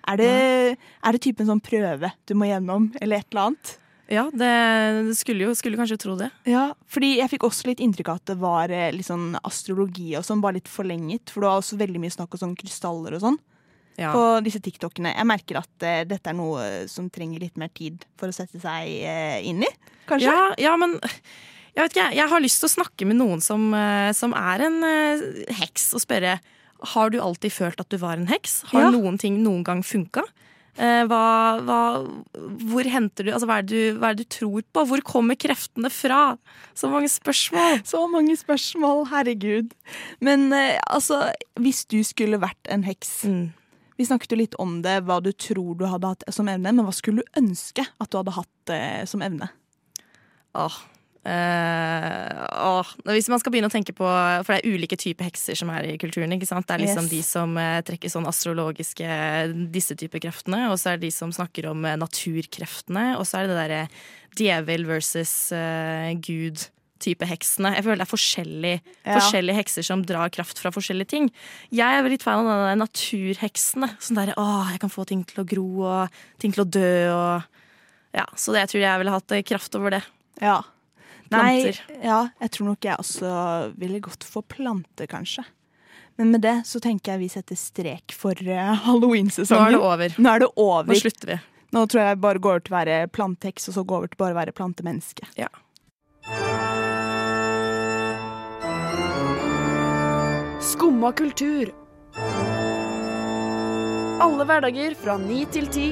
Er 0.08 0.16
det, 0.20 0.78
er 1.04 1.12
det 1.12 1.20
typen 1.24 1.46
sånn 1.48 1.60
prøve 1.64 2.10
du 2.26 2.34
må 2.38 2.48
gjennom, 2.48 2.88
eller 3.02 3.20
et 3.20 3.26
eller 3.30 3.50
annet? 3.50 3.74
Ja, 4.08 4.22
det 4.32 4.48
det 5.10 5.16
skulle 5.18 5.44
jo 5.44 5.52
skulle 5.58 5.76
kanskje 5.76 5.98
tro 6.00 6.14
det. 6.16 6.30
Ja, 6.48 6.70
fordi 6.88 7.18
jeg 7.18 7.28
fikk 7.34 7.44
også 7.44 7.68
litt 7.68 7.82
inntrykk 7.84 8.08
av 8.08 8.20
at 8.22 8.30
det 8.30 8.36
var 8.40 8.72
eh, 8.72 8.88
litt 8.96 9.04
sånn 9.04 9.34
astrologi 9.44 10.14
og 10.16 10.24
sånn, 10.24 10.40
bare 10.40 10.56
litt 10.56 10.70
forlenget. 10.72 11.28
For 11.28 11.44
det 11.44 11.50
var 11.50 11.60
også 11.60 11.76
veldig 11.76 12.00
mye 12.00 12.14
snakk 12.16 12.32
om 12.32 12.40
sånn 12.40 12.56
krystaller 12.56 13.18
og 13.18 13.20
sånn 13.26 13.38
Ja. 14.00 14.12
på 14.14 14.22
disse 14.46 14.60
TikTokene. 14.64 15.12
Jeg 15.12 15.26
merker 15.28 15.58
at 15.60 15.84
uh, 15.84 16.04
dette 16.08 16.30
er 16.30 16.36
noe 16.38 16.86
som 16.88 17.10
trenger 17.10 17.40
litt 17.44 17.56
mer 17.60 17.68
tid 17.74 18.04
for 18.16 18.30
å 18.30 18.36
sette 18.36 18.60
seg 18.62 18.88
uh, 19.04 19.38
inn 19.44 19.60
i, 19.66 19.70
kanskje? 20.08 20.30
Ja, 20.32 20.54
ja, 20.70 20.76
men 20.80 20.96
jeg 21.02 21.82
vet 21.82 21.90
ikke, 21.92 22.04
jeg- 22.06 22.16
jeg 22.22 22.28
har 22.32 22.40
lyst 22.40 22.62
til 22.62 22.68
å 22.70 22.76
snakke 22.78 23.06
med 23.10 23.18
noen 23.20 23.42
som, 23.44 23.68
uh, 23.74 24.12
som 24.16 24.32
er 24.38 24.64
en 24.70 24.78
heks, 25.60 25.90
og 25.98 26.00
spørre 26.06 26.38
har 26.94 27.10
du 27.10 27.18
alltid 27.20 27.52
følt 27.52 27.80
at 27.80 27.88
du 27.90 27.96
var 27.98 28.16
en 28.18 28.26
heks. 28.30 28.62
Har 28.72 28.82
Ja. 28.86 28.90
noen 28.90 29.18
ting 29.18 29.42
noen 29.44 29.64
gang 29.64 29.82
funka? 29.82 30.22
Eh, 30.78 31.02
hva, 31.10 31.58
hva, 31.66 31.78
hvor 32.70 32.86
henter 32.86 33.24
du 33.26 33.32
altså 33.32 33.46
hva 33.50 33.56
er, 33.58 33.62
du 33.66 33.98
hva 33.98 34.10
er 34.10 34.14
det 34.14 34.28
du 34.28 34.34
tror 34.46 34.62
på? 34.72 34.84
Hvor 34.86 35.00
kommer 35.02 35.34
kreftene 35.34 35.90
fra? 35.90 36.38
Så 36.78 36.86
mange 36.88 37.08
spørsmål. 37.10 37.80
Så 37.84 38.04
mange 38.12 38.36
spørsmål, 38.38 39.08
herregud. 39.10 39.72
Men 40.20 40.52
eh, 40.52 40.78
altså, 40.86 41.32
hvis 41.58 41.84
du 41.90 41.98
skulle 42.06 42.38
vært 42.38 42.70
en 42.70 42.84
heks 42.86 43.24
Mm. 43.26 43.48
Vi 43.98 44.04
snakket 44.06 44.30
jo 44.30 44.36
litt 44.38 44.54
om 44.62 44.76
det, 44.82 45.00
hva 45.08 45.16
du 45.20 45.32
tror 45.34 45.74
du 45.74 45.82
hadde 45.90 46.06
hatt 46.06 46.22
som 46.30 46.46
evne, 46.46 46.70
men 46.70 46.84
hva 46.86 46.92
skulle 46.94 47.24
du 47.24 47.40
ønske 47.40 47.82
at 47.98 48.10
du 48.12 48.20
hadde 48.20 48.36
hatt 48.36 48.70
eh, 48.70 49.02
som 49.10 49.20
evne? 49.26 49.48
Åh. 50.54 50.76
Eh, 51.26 52.46
og 52.62 52.86
Hvis 53.10 53.28
man 53.28 53.40
skal 53.42 53.52
begynne 53.52 53.68
å 53.68 53.74
tenke 53.74 53.92
på 53.96 54.06
For 54.46 54.54
det 54.54 54.60
er 54.62 54.70
ulike 54.76 54.96
typer 55.00 55.26
hekser 55.28 55.58
som 55.58 55.70
er 55.74 55.88
i 55.90 55.96
kulturen. 56.00 56.32
ikke 56.32 56.46
sant? 56.48 56.66
Det 56.68 56.76
er 56.76 56.84
liksom 56.86 57.08
Yes. 57.08 57.10
de 57.10 57.22
som 57.26 57.56
eh, 57.58 57.80
trekker 57.82 58.08
sånn 58.12 58.28
astrologiske 58.30 59.08
disse 59.74 59.96
typer 59.98 60.22
kreftene, 60.22 60.68
og 60.70 60.78
så 60.78 60.92
er 60.92 60.96
det 60.98 61.08
de 61.08 61.14
som 61.14 61.32
snakker 61.34 61.68
om 61.70 61.84
eh, 61.84 61.96
naturkreftene, 62.00 63.16
og 63.18 63.26
så 63.26 63.38
er 63.42 63.46
det 63.46 63.54
det 63.54 63.60
derre 63.68 63.88
djevel 64.38 64.84
versus 64.86 65.50
uh, 65.52 66.12
gud. 66.22 66.68
Type 66.98 67.22
heksene. 67.26 67.70
Jeg 67.76 67.84
føler 67.86 68.00
det 68.00 68.06
er 68.08 68.10
forskjellige, 68.10 68.80
Ja. 69.06 69.18
forskjellige 69.20 69.54
hekser 69.54 69.84
som 69.86 70.02
drar 70.02 70.30
kraft 70.34 70.58
fra 70.58 70.70
forskjellige 70.74 71.06
ting. 71.08 71.28
Jeg 71.70 71.86
er 71.86 72.08
litt 72.10 72.24
fan 72.26 72.42
av 72.46 72.64
de 72.66 72.74
naturheksene. 72.80 73.88
Sånn 74.02 74.18
der, 74.18 74.32
åh, 74.36 74.66
jeg 74.72 74.80
kan 74.82 74.90
få 74.90 75.06
ting 75.06 75.22
til 75.24 75.44
å 75.44 75.46
gro 75.46 75.66
og 75.86 76.10
ting 76.42 76.50
til 76.52 76.64
å 76.64 76.70
dø 76.70 76.90
og 77.14 77.42
Ja, 78.14 78.24
så 78.34 78.50
det, 78.52 78.64
jeg 78.66 78.68
tror 78.72 78.82
jeg 78.82 78.98
ville 78.98 79.14
hatt 79.14 79.36
kraft 79.46 79.74
over 79.78 79.90
det. 79.90 80.02
Ja. 80.42 80.62
Nei, 81.34 81.72
ja, 82.02 82.22
jeg 82.40 82.50
tror 82.54 82.70
nok 82.70 82.86
jeg 82.88 83.00
også 83.02 83.30
ville 83.78 84.00
gått 84.04 84.24
for 84.24 84.46
planter, 84.48 85.08
kanskje. 85.10 85.44
Men 86.18 86.32
med 86.34 86.42
det 86.42 86.56
så 86.66 86.80
tenker 86.82 87.14
jeg 87.14 87.22
vi 87.22 87.28
setter 87.30 87.58
strek 87.58 88.14
for 88.16 88.34
eh, 88.34 88.88
Nå 88.88 89.12
er 89.14 89.76
det 89.76 89.78
over. 89.78 90.16
Nå 90.18 90.32
er 90.32 90.42
det 90.42 90.48
over. 90.56 90.90
Nå 90.90 90.98
slutter 90.98 91.34
vi. 91.34 91.38
Nå 91.76 91.84
tror 91.86 92.02
jeg 92.02 92.18
bare 92.24 92.40
går 92.42 92.56
over 92.56 92.64
til 92.64 92.74
å 92.74 92.78
være 92.78 92.96
planteheks, 93.12 93.68
og 93.68 93.76
så 93.76 93.84
går 93.84 94.00
over 94.00 94.10
til 94.10 94.22
bare 94.22 94.34
å 94.34 94.38
være 94.40 94.56
plantemenneske. 94.56 95.28
Ja. 95.38 95.50
Skumma 100.64 101.12
kultur. 101.12 101.70
Alle 104.18 104.48
hverdager 104.48 104.96
fra 104.98 105.14
ni 105.22 105.44
til 105.52 105.68
ti. 105.70 105.88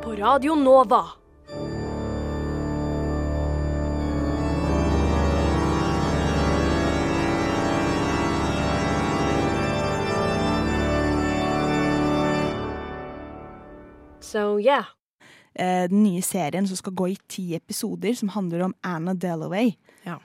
På 0.00 0.16
Radio 0.16 0.56
Nova. 0.56 1.02
So 14.36 14.58
yeah. 14.60 14.84
Eh, 15.56 15.86
den 15.88 16.02
nye 16.04 16.20
serien 16.20 16.66
som 16.68 16.76
skal 16.76 16.92
gå 16.92 17.06
i 17.14 17.18
ti 17.32 17.54
episoder, 17.56 18.12
som 18.18 18.28
handler 18.34 18.66
om 18.66 18.74
Anna 18.84 19.14
Delaway. 19.16 19.70
Ja. 20.04 20.18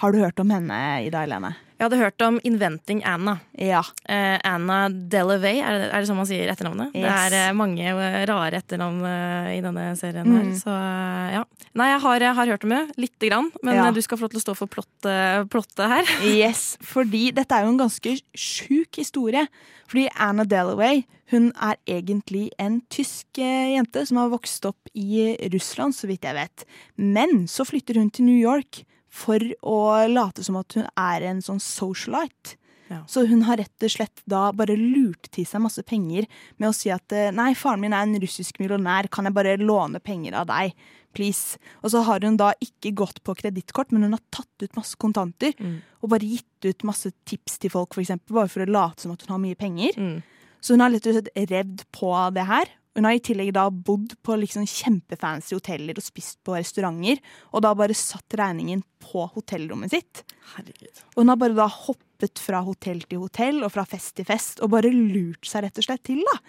Har 0.00 0.14
du 0.14 0.22
hørt 0.22 0.38
om 0.40 0.48
henne, 0.54 0.76
Ida 1.04 1.20
Helene? 1.26 1.50
Jeg 1.76 1.84
hadde 1.84 1.98
hørt 2.00 2.22
om 2.24 2.38
Inventing 2.48 3.02
Anna. 3.06 3.34
Ja. 3.60 3.82
Eh, 4.08 4.38
Anna 4.48 4.86
Delaway, 4.88 5.60
er 5.60 5.76
det, 5.76 5.90
er 5.92 6.00
det 6.00 6.08
sånn 6.08 6.18
man 6.18 6.30
sier 6.30 6.48
etternavnet? 6.50 6.94
Det 6.96 7.04
er 7.12 7.36
eh, 7.36 7.50
mange 7.54 7.84
eh, 7.92 8.16
rare 8.30 8.62
etternavn 8.62 9.04
i 9.52 9.60
denne 9.62 9.84
serien 10.00 10.32
her. 10.32 10.48
Mm. 10.48 10.56
Så 10.62 10.72
eh, 10.72 11.36
ja. 11.36 11.44
Nei, 11.76 11.90
jeg 11.92 12.00
har, 12.06 12.24
jeg 12.24 12.38
har 12.40 12.52
hørt 12.54 12.66
om 12.66 12.74
det, 12.78 12.80
lite 13.04 13.28
grann. 13.30 13.52
Men 13.60 13.82
Ja. 13.82 13.90
du 13.92 14.00
skal 14.06 14.18
få 14.18 14.26
lov 14.26 14.32
til 14.38 14.40
å 14.40 14.46
stå 14.46 14.56
for 14.62 14.72
plottet, 14.72 15.52
plottet 15.52 15.92
her. 15.92 16.14
Yes, 16.32 16.64
fordi 16.80 17.28
dette 17.36 17.52
er 17.60 17.68
jo 17.68 17.76
en 17.76 17.82
ganske 17.84 18.16
sjuk 18.32 19.02
historie. 19.04 19.44
Fordi 19.92 20.08
Anna 20.16 20.48
Delaway 20.48 21.04
hun 21.30 21.50
er 21.60 21.76
egentlig 21.86 22.48
en 22.58 22.80
tysk 22.92 23.38
eh, 23.42 23.74
jente 23.76 24.04
som 24.08 24.16
har 24.22 24.30
vokst 24.32 24.64
opp 24.68 24.88
i 24.96 25.34
Russland, 25.52 25.94
så 25.96 26.08
vidt 26.08 26.24
jeg 26.24 26.36
vet. 26.38 26.64
Men 26.96 27.46
så 27.50 27.66
flytter 27.68 28.00
hun 28.00 28.08
til 28.10 28.24
New 28.30 28.38
York 28.38 28.82
for 29.12 29.42
å 29.64 29.76
late 30.08 30.44
som 30.46 30.56
at 30.60 30.72
hun 30.78 30.86
er 30.96 31.26
en 31.28 31.42
sånn 31.44 31.60
socialite. 31.60 32.56
Ja. 32.88 33.02
Så 33.04 33.26
hun 33.28 33.42
har 33.44 33.58
rett 33.60 33.84
og 33.84 33.90
slett 33.92 34.22
da 34.24 34.46
bare 34.56 34.72
lurt 34.80 35.28
til 35.34 35.44
seg 35.44 35.60
masse 35.60 35.82
penger 35.84 36.24
med 36.56 36.70
å 36.70 36.76
si 36.76 36.88
at 36.88 37.12
eh, 37.12 37.28
nei, 37.36 37.50
faren 37.52 37.82
min 37.82 37.92
er 37.92 38.06
en 38.06 38.16
russisk 38.22 38.56
millionær, 38.62 39.10
kan 39.12 39.28
jeg 39.28 39.36
bare 39.36 39.58
låne 39.60 40.00
penger 40.00 40.38
av 40.40 40.46
deg? 40.48 40.72
Please. 41.12 41.58
Og 41.84 41.92
så 41.92 42.00
har 42.06 42.24
hun 42.24 42.38
da 42.40 42.54
ikke 42.64 42.94
gått 42.96 43.20
på 43.24 43.34
kredittkort, 43.36 43.92
men 43.92 44.06
hun 44.06 44.16
har 44.16 44.24
tatt 44.32 44.64
ut 44.64 44.76
masse 44.80 44.96
kontanter 45.00 45.52
Mm. 45.60 45.82
og 46.00 46.10
bare 46.12 46.24
gitt 46.28 46.64
ut 46.64 46.84
masse 46.88 47.12
tips 47.28 47.58
til 47.58 47.70
folk, 47.70 47.96
eksempel, 48.00 48.32
bare 48.40 48.48
for 48.48 48.64
å 48.64 48.70
late 48.70 49.02
som 49.04 49.12
at 49.12 49.22
hun 49.26 49.34
har 49.36 49.44
mye 49.44 49.56
penger. 49.58 49.92
Mm. 49.98 50.22
Så 50.60 50.74
hun 50.74 50.84
har 50.84 50.92
rett 50.94 51.06
og 51.08 51.16
slett 51.18 51.50
revd 51.52 51.84
på 51.94 52.12
det 52.34 52.46
her. 52.48 52.70
Hun 52.98 53.06
har 53.06 53.14
i 53.14 53.22
tillegg 53.22 53.52
da 53.54 53.68
bodd 53.70 54.16
på 54.26 54.34
liksom 54.40 54.64
kjempefancy 54.66 55.54
hoteller 55.54 56.00
og 56.00 56.02
spist 56.02 56.40
på 56.46 56.56
restauranter, 56.56 57.20
og 57.54 57.62
da 57.62 57.70
bare 57.78 57.94
satt 57.94 58.34
regningen 58.40 58.82
på 59.04 59.28
hotellrommet 59.36 59.94
sitt. 59.94 60.24
Herregud. 60.56 61.04
Og 61.14 61.22
hun 61.22 61.30
har 61.30 61.38
bare 61.38 61.58
da 61.58 61.68
hoppet 61.70 62.42
fra 62.42 62.64
hotell 62.66 63.04
til 63.06 63.22
hotell 63.22 63.62
og 63.62 63.70
fra 63.76 63.86
fest 63.86 64.16
til 64.18 64.26
fest, 64.26 64.58
og 64.64 64.72
bare 64.74 64.90
lurt 64.90 65.46
seg 65.46 65.68
rett 65.68 65.78
og 65.78 65.86
slett 65.86 66.02
til 66.10 66.24
da. 66.26 66.40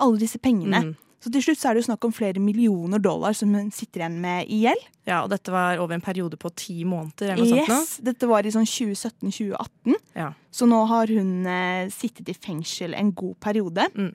Alle 0.00 0.22
disse 0.22 0.40
pengene. 0.40 0.86
Mm. 0.86 0.96
Så 1.18 1.32
til 1.34 1.42
slutt 1.42 1.58
så 1.58 1.70
er 1.70 1.76
det 1.76 1.82
jo 1.82 1.88
snakk 1.88 2.06
om 2.06 2.14
flere 2.14 2.42
millioner 2.42 3.02
dollar 3.02 3.34
som 3.34 3.50
hun 3.56 3.72
sitter 3.74 4.04
igjen 4.04 4.20
med 4.22 4.50
i 4.54 4.60
gjeld. 4.62 4.84
Ja, 5.08 5.24
og 5.24 5.32
dette 5.32 5.50
var 5.50 5.80
over 5.82 5.96
en 5.96 6.04
periode 6.04 6.38
på 6.38 6.52
ti 6.54 6.84
måneder 6.86 7.32
eller 7.32 7.42
noe 7.42 7.50
sånt 7.50 7.72
nå. 7.72 7.78
Yes, 7.80 7.96
dette 8.06 8.28
var 8.30 8.46
i 8.46 8.52
sånn 8.54 8.68
2017-2018. 8.68 9.98
Ja. 10.18 10.30
Så 10.54 10.68
nå 10.70 10.78
har 10.90 11.10
hun 11.10 11.32
eh, 11.50 11.90
sittet 11.94 12.30
i 12.30 12.36
fengsel 12.36 12.94
en 12.98 13.10
god 13.18 13.38
periode. 13.42 13.88
Mm. 13.98 14.12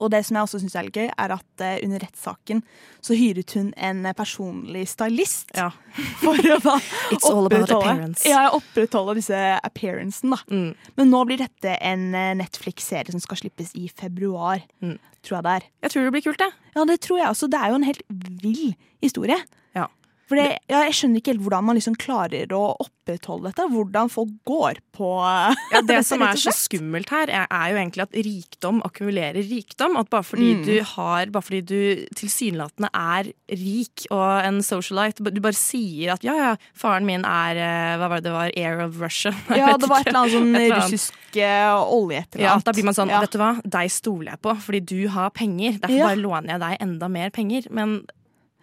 Og 0.00 0.10
det 0.12 0.20
som 0.26 0.36
jeg 0.36 0.44
også 0.46 0.60
syns 0.60 0.74
er 0.76 0.86
litt 0.88 0.98
gøy, 0.98 1.08
er 1.16 1.32
at 1.36 1.62
eh, 1.64 1.78
under 1.86 2.02
rettssaken 2.04 2.62
så 3.00 3.16
hyret 3.16 3.54
hun 3.56 3.70
en 3.76 4.02
personlig 4.18 4.84
stylist 4.90 5.54
Ja. 5.56 5.70
for 6.22 6.36
å 6.36 6.58
da 6.60 6.74
It's 7.14 7.24
all 7.30 7.46
about 7.46 7.62
opprettholde- 7.64 7.80
appearance. 7.80 8.28
Ja, 8.28 8.42
opprettholde 8.56 9.14
disse 9.20 9.40
appearancen, 9.64 10.30
da. 10.34 10.40
Mm. 10.52 10.74
Men 10.96 11.10
nå 11.14 11.24
blir 11.28 11.38
dette 11.40 11.76
en 11.80 12.08
eh, 12.14 12.34
Netflix-serie 12.42 13.10
som 13.14 13.20
skal 13.24 13.40
slippes 13.44 13.72
i 13.78 13.88
februar, 13.88 14.60
Mm. 14.82 14.98
tror 15.24 15.38
jeg 15.38 15.44
det 15.48 15.54
er. 15.56 15.68
Jeg 15.86 15.90
tror 15.94 16.04
det 16.04 16.12
blir 16.16 16.26
kult, 16.28 16.38
det. 16.44 16.50
Ja, 16.76 16.84
det 16.84 17.00
tror 17.00 17.18
jeg 17.18 17.28
også. 17.32 17.48
Det 17.50 17.58
er 17.62 17.72
jo 17.72 17.78
en 17.80 17.88
helt 17.88 18.02
vill 18.42 18.74
historie. 19.02 19.38
Ja. 19.74 19.86
For 20.26 20.34
det, 20.40 20.58
ja, 20.68 20.80
jeg 20.88 20.94
skjønner 20.98 21.20
ikke 21.22 21.30
helt 21.34 21.42
hvordan 21.46 21.64
man 21.68 21.76
liksom 21.78 21.94
klarer 22.02 22.50
å 22.56 22.62
opprettholde 22.82 23.52
dette. 23.52 23.66
Hvordan 23.70 24.08
folk 24.10 24.32
går 24.48 24.80
på 24.96 25.10
Ja, 25.74 25.82
det 25.86 26.00
som 26.08 26.22
er 26.26 26.34
så 26.40 26.50
skummelt 26.50 27.12
her, 27.14 27.30
er, 27.30 27.46
er 27.46 27.70
jo 27.70 27.78
egentlig 27.78 28.02
at 28.02 28.16
rikdom 28.26 28.80
akkumulerer 28.86 29.38
rikdom. 29.46 29.94
At 30.00 30.10
bare 30.10 30.26
fordi 30.26 30.46
Mm. 30.56 30.64
du 30.66 30.74
har 30.96 31.26
Bare 31.34 31.42
fordi 31.42 31.60
du 31.66 32.06
tilsynelatende 32.18 32.88
er 32.94 33.30
rik 33.54 34.06
og 34.10 34.44
en 34.46 34.58
socialite, 34.62 35.22
du 35.30 35.40
bare 35.42 35.54
sier 35.58 36.12
at 36.14 36.24
ja, 36.26 36.34
ja, 36.38 36.50
faren 36.74 37.06
min 37.06 37.24
er 37.26 37.56
eh, 37.62 37.94
Hva 38.00 38.08
var 38.10 38.20
det 38.20 38.26
det 38.28 38.34
var? 38.34 38.50
Air 38.56 38.82
of 38.86 38.98
Russia? 39.02 39.30
Jeg 39.50 39.62
Ja, 39.62 39.76
det 39.78 39.88
var 39.90 40.02
et 40.02 40.10
eller 40.10 40.20
annet 40.24 40.34
sånn 40.36 40.50
Et 40.56 40.66
eller 40.66 40.82
russisk 40.82 41.38
eh, 41.38 41.70
olje 41.94 42.22
et 42.24 42.34
eller 42.38 42.46
Ja, 42.48 42.58
da 42.64 42.72
blir 42.74 42.84
man 42.90 42.96
sånn, 42.98 43.10
Ja. 43.14 43.20
vet 43.22 43.34
du 43.34 43.38
hva, 43.42 43.52
deg 43.62 43.90
stoler 43.94 44.32
jeg 44.34 44.42
på, 44.42 44.54
fordi 44.66 44.80
du 44.90 44.98
har 45.14 45.30
penger. 45.30 45.78
Derfor 45.82 45.96
Ja. 46.00 46.06
bare 46.10 46.22
låner 46.22 46.56
jeg 46.56 46.60
deg 46.66 46.76
enda 46.88 47.08
mer 47.12 47.30
penger. 47.30 47.66
Men 47.70 48.00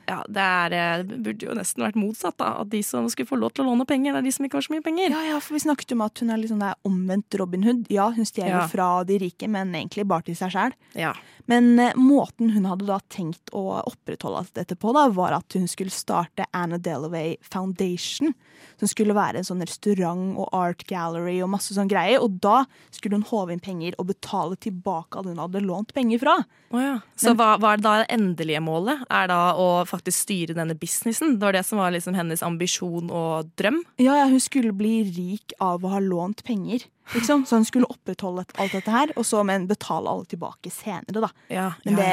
ja, 0.08 0.20
det, 0.28 0.44
er, 0.44 0.74
eh, 0.76 1.04
det 1.08 1.20
burde 1.24 1.46
jo 1.48 1.54
nesten 1.58 1.84
vært 1.86 1.96
motsatt, 2.00 2.36
da. 2.42 2.50
At 2.64 2.70
de 2.74 2.82
som 2.84 3.06
skulle 3.12 3.30
få 3.30 3.40
lov 3.40 3.54
til 3.56 3.64
å 3.66 3.70
låne 3.72 3.86
penger, 3.88 4.14
det 4.16 4.20
er 4.24 4.28
de 4.28 4.34
som 4.36 4.48
ikke 4.48 4.60
har 4.60 4.66
så 4.68 4.74
mye 4.76 4.84
penger. 4.86 5.14
Ja, 5.16 5.22
ja, 5.32 5.38
for 5.44 5.56
vi 5.56 5.64
snakket 5.64 5.94
om 5.96 6.04
at 6.06 6.20
hun 6.20 6.34
er 6.34 6.44
sånn 6.50 6.64
der 6.64 6.76
omvendt 6.88 7.38
Robin 7.40 7.64
Hood. 7.64 7.86
Ja, 7.94 8.10
hun 8.12 8.28
stjeler 8.28 8.64
Ja. 8.64 8.68
fra 8.68 8.90
de 9.08 9.20
rike, 9.24 9.48
men 9.48 9.72
egentlig 9.74 10.08
bare 10.08 10.28
til 10.28 10.36
seg 10.36 10.52
sjæl. 10.52 10.74
Ja. 11.00 11.14
Men 11.48 11.78
eh, 11.80 11.94
måten 12.00 12.52
hun 12.56 12.66
hadde 12.70 12.88
da 12.88 13.00
tenkt 13.12 13.52
å 13.52 13.82
opprettholde 13.84 14.44
alt 14.44 14.54
dette 14.54 14.76
på, 14.80 14.94
da, 14.96 15.08
var 15.10 15.34
at 15.40 15.54
hun 15.58 15.68
skulle 15.68 15.92
starte 15.92 16.46
Anna 16.54 16.78
Delaway 16.78 17.38
Foundation. 17.42 18.34
Som 18.80 18.88
skulle 18.90 19.16
være 19.16 19.40
en 19.42 19.48
sånn 19.48 19.62
restaurant 19.64 20.38
og 20.40 20.50
art 20.56 20.84
gallery 20.90 21.38
og 21.44 21.52
masse 21.54 21.76
sånn 21.76 21.90
greier. 21.92 22.22
Og 22.24 22.40
da 22.44 22.64
skulle 22.92 23.20
hun 23.20 23.28
håve 23.28 23.54
inn 23.56 23.64
penger 23.64 23.96
og 24.00 24.08
betale 24.12 24.56
tilbake 24.60 25.20
alle 25.20 25.34
hun 25.34 25.42
hadde 25.44 25.64
lånt 25.64 25.94
penger 25.96 26.20
fra. 26.24 26.36
Oh, 26.74 26.80
ja. 26.82 26.96
Så 27.20 27.36
hva, 27.38 27.54
hva 27.62 27.74
er 27.76 27.84
da 27.84 27.96
det 28.02 28.10
endelige 28.16 28.62
målet? 28.64 29.04
Er 29.14 29.28
da 29.32 29.42
å 29.60 29.68
faktisk 29.94 30.26
styre 30.26 30.56
denne 30.58 30.76
businessen? 30.78 31.38
Det 31.38 31.46
var 31.48 31.56
det 31.56 31.64
som 31.68 31.80
var 31.80 31.94
liksom 31.94 32.18
hennes 32.18 32.42
ambisjon 32.46 33.12
og 33.14 33.54
drøm? 33.60 33.80
Ja, 34.02 34.18
ja, 34.24 34.26
hun 34.32 34.42
skulle 34.44 34.74
bli 34.76 34.96
rik 35.14 35.54
av 35.64 35.86
å 35.86 35.94
ha 35.94 36.02
lånt 36.04 36.44
penger. 36.48 36.84
Liksom. 37.14 37.42
Så 37.46 37.58
hun 37.60 37.66
skulle 37.68 37.88
opprettholde 37.92 38.46
alt 38.64 38.72
dette 38.74 38.92
her, 38.94 39.12
og 39.20 39.26
så 39.28 39.42
men 39.46 39.66
betale 39.68 40.08
alle 40.10 40.28
tilbake 40.32 40.72
senere, 40.72 41.20
da. 41.26 41.30
Ja, 41.52 41.66
Men 41.84 41.98
det, 42.00 42.06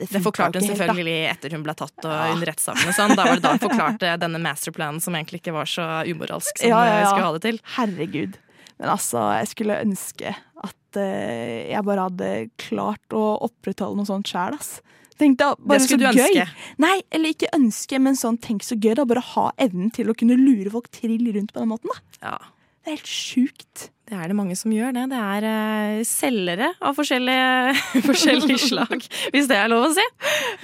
Det 0.00 0.06
funka 0.12 0.22
forklarte 0.28 0.60
hun 0.62 0.68
selvfølgelig 0.70 1.16
helt, 1.18 1.32
etter 1.38 1.56
hun 1.56 1.64
ble 1.66 1.74
tatt 1.74 2.06
og 2.06 2.36
under 2.36 2.50
rettssaken 2.52 2.92
og 2.92 2.94
sånn. 2.96 3.16
Da 3.18 3.26
var 3.26 3.40
det 3.40 3.44
da 3.46 3.54
hun 3.56 3.64
forklarte 3.64 4.12
denne 4.22 4.42
masterplanen 4.42 5.02
som 5.02 5.18
egentlig 5.18 5.42
ikke 5.42 5.56
var 5.56 5.66
så 5.70 5.88
umoralsk 6.06 6.62
som 6.62 6.70
Ja, 6.70 6.78
ja, 6.86 7.00
ja. 7.02 7.10
skulle 7.10 7.26
ha 7.26 7.34
det 7.38 7.42
til. 7.48 7.58
Herregud. 7.76 8.38
Men 8.80 8.94
altså, 8.94 9.26
jeg 9.42 9.50
skulle 9.50 9.80
ønske 9.82 10.30
at 10.62 11.00
eh, 11.02 11.66
jeg 11.74 11.84
bare 11.90 12.06
hadde 12.06 12.30
klart 12.62 13.12
å 13.16 13.24
opprettholde 13.50 13.98
noe 14.00 14.08
sånt 14.08 14.30
sjæl, 14.30 14.56
ass. 14.56 14.78
Tenk 15.20 15.36
da, 15.40 15.50
bare 15.60 15.78
Det 15.78 15.84
skulle 15.88 16.08
så 16.08 16.16
du 16.16 16.20
gøy. 16.22 16.32
ønske. 16.40 16.46
Nei, 16.80 16.94
eller 17.12 17.28
ikke 17.34 17.50
ønske, 17.56 17.98
men 18.00 18.14
sånn 18.16 18.38
tenk 18.40 18.64
så 18.64 18.74
gøy. 18.80 18.94
da, 18.96 19.04
Bare 19.04 19.20
ha 19.34 19.50
evnen 19.60 19.90
til 19.92 20.08
å 20.08 20.14
kunne 20.16 20.36
lure 20.40 20.70
folk 20.72 20.88
trill 20.94 21.26
rundt 21.36 21.52
på 21.52 21.60
den 21.60 21.68
måten. 21.68 21.92
da. 21.92 22.00
Ja. 22.24 22.38
Det 22.80 22.88
er 22.88 22.96
helt 22.96 23.10
sjukt. 23.12 23.90
Det 24.08 24.16
er 24.16 24.26
det 24.32 24.34
mange 24.38 24.56
som 24.56 24.72
gjør 24.72 24.94
det. 24.96 25.04
Det 25.12 25.18
er 25.20 25.44
uh, 25.44 26.00
selgere 26.08 26.70
av 26.80 26.96
forskjellige, 26.96 27.74
forskjellige 28.08 28.58
slag, 28.70 29.04
hvis 29.34 29.46
det 29.50 29.56
er 29.60 29.68
lov 29.70 29.84
å 29.90 29.92
si. 29.94 30.06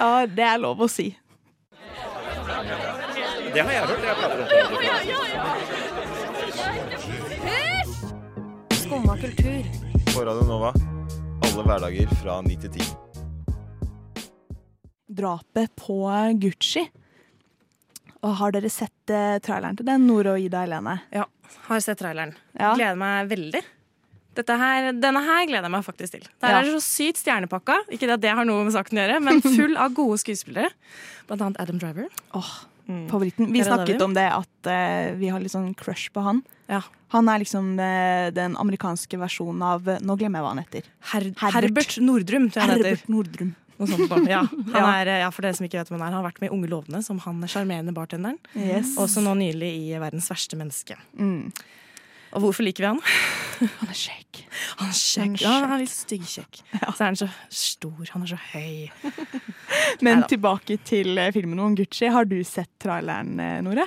Ja, 0.01 0.09
det 0.27 0.47
er 0.49 0.59
lov 0.65 0.81
å 0.81 0.89
si. 0.91 1.11
Det 3.53 3.61
har 3.63 3.73
jeg 3.73 3.85
hørt. 3.87 4.03
Jeg 4.05 4.17
prater 4.17 4.41
om 4.41 4.49
det. 4.51 4.87
Skumma 8.81 9.17
kultur. 9.21 9.63
På 10.15 10.25
Radio 10.25 10.45
Nova. 10.49 10.73
Alle 11.45 11.63
hverdager 11.69 12.09
fra 12.23 12.41
9 12.43 12.57
til 12.65 12.71
10. 12.71 13.06
Drapet 15.17 15.73
på 15.81 15.99
Gucci. 16.43 16.85
Og 18.27 18.35
har 18.41 18.55
dere 18.57 18.71
sett 18.73 19.13
eh, 19.13 19.39
traileren 19.45 19.77
til 19.79 19.87
den, 19.87 20.07
Nore 20.09 20.35
og 20.37 20.43
Ida 20.43 20.65
Helene? 20.65 20.99
Ja, 21.15 21.27
har 21.69 21.83
sett 21.85 22.01
traileren. 22.01 22.35
Ja. 22.57 22.75
Gleder 22.75 22.99
meg 23.01 23.29
veldig. 23.31 23.63
Dette 24.37 24.57
her, 24.61 24.91
denne 24.93 25.23
her 25.25 25.47
gleder 25.49 25.65
jeg 25.65 25.73
meg 25.73 25.85
faktisk 25.87 26.17
til. 26.19 26.25
Der 26.43 26.53
Ja. 26.53 26.59
er 26.59 26.67
det 26.67 26.75
så 26.77 26.83
sykt 26.85 27.23
stjernepakka. 27.23 27.79
Ikke 27.89 28.11
at 28.13 28.21
det 28.21 28.35
har 28.37 28.45
noe 28.45 28.65
med 28.67 28.75
saken 28.75 28.99
å 28.99 29.05
gjøre, 29.05 29.21
men 29.25 29.41
full 29.59 29.77
av 29.81 29.95
gode 29.97 30.19
skuespillere. 30.21 30.73
Blant 31.29 31.45
annet 31.47 31.61
Adam 31.63 31.79
Driver. 31.81 32.11
Åh, 32.37 32.51
favoritten. 33.09 33.49
Vi 33.53 33.65
snakket 33.65 34.03
om 34.05 34.13
det 34.17 34.27
at 34.29 34.69
uh, 34.69 35.15
vi 35.17 35.31
har 35.33 35.41
litt 35.41 35.55
sånn 35.55 35.73
crush 35.79 36.13
på 36.13 36.25
han. 36.27 36.43
Ja. 36.69 36.83
Han 37.15 37.31
er 37.33 37.41
liksom 37.41 37.73
uh, 37.81 38.29
den 38.35 38.59
amerikanske 38.61 39.17
versjonen 39.23 39.63
av 39.63 39.89
Nå 40.03 40.17
glemmer 40.21 40.43
jeg 40.43 40.45
hva 40.45 40.53
han 40.53 40.65
heter. 40.65 40.91
Her 41.13 41.31
Herbert. 41.41 41.55
Herbert 41.57 41.97
Nordrum, 42.05 42.51
tror 42.51 42.61
jeg 42.61 42.69
han 42.69 42.77
heter. 42.77 42.91
Herbert 42.99 43.09
Nordrum. 43.15 43.55
Noe 43.79 43.89
sånt 43.91 44.09
nå. 44.11 44.19
Ja. 44.31 44.43
Han 44.73 44.87
er, 44.91 45.11
ja, 45.21 45.31
for 45.35 45.43
dere 45.47 45.57
som 45.59 45.67
ikke 45.67 45.79
vet 45.83 45.91
hvem 45.93 46.01
han 46.01 46.09
er, 46.09 46.13
han 46.15 46.21
har 46.23 46.29
vært 46.31 46.41
med 46.41 46.49
i 46.51 46.55
Unge 46.57 46.69
lovende 46.73 47.03
som 47.05 47.19
han 47.27 47.43
sjarmerende 47.51 47.93
bartenderen. 47.97 48.39
Yes. 48.57 48.95
Også 49.01 49.21
nå 49.25 49.35
nylig 49.39 49.73
i 49.87 49.99
Verdens 50.01 50.31
verste 50.33 50.57
menneske. 50.57 50.97
Mm. 51.19 51.51
Og 52.37 52.43
hvorfor 52.43 52.67
liker 52.67 52.83
vi 52.85 52.89
han? 52.91 52.99
Han 53.81 53.89
er 53.89 53.97
kjekk. 53.97 54.41
Han 54.81 54.89
er 54.91 54.97
kjekk. 54.99 55.37
Ja, 55.41 55.53
han 55.63 55.71
er 55.73 55.79
litt 55.81 55.93
styggkjekk. 55.95 56.59
Så 56.83 56.99
er 56.99 57.07
han 57.07 57.17
så 57.17 57.29
stor, 57.49 58.03
han 58.13 58.27
er 58.27 58.33
så 58.35 58.37
høy. 58.51 58.91
Men 60.05 60.19
Neida. 60.21 60.27
tilbake 60.35 60.77
til 60.85 61.17
eh, 61.23 61.31
filmen 61.33 61.63
om 61.65 61.77
Gucci. 61.79 62.11
Har 62.13 62.29
du 62.29 62.37
sett 62.45 62.69
traileren, 62.83 63.31
eh, 63.41 63.55
Nore? 63.65 63.87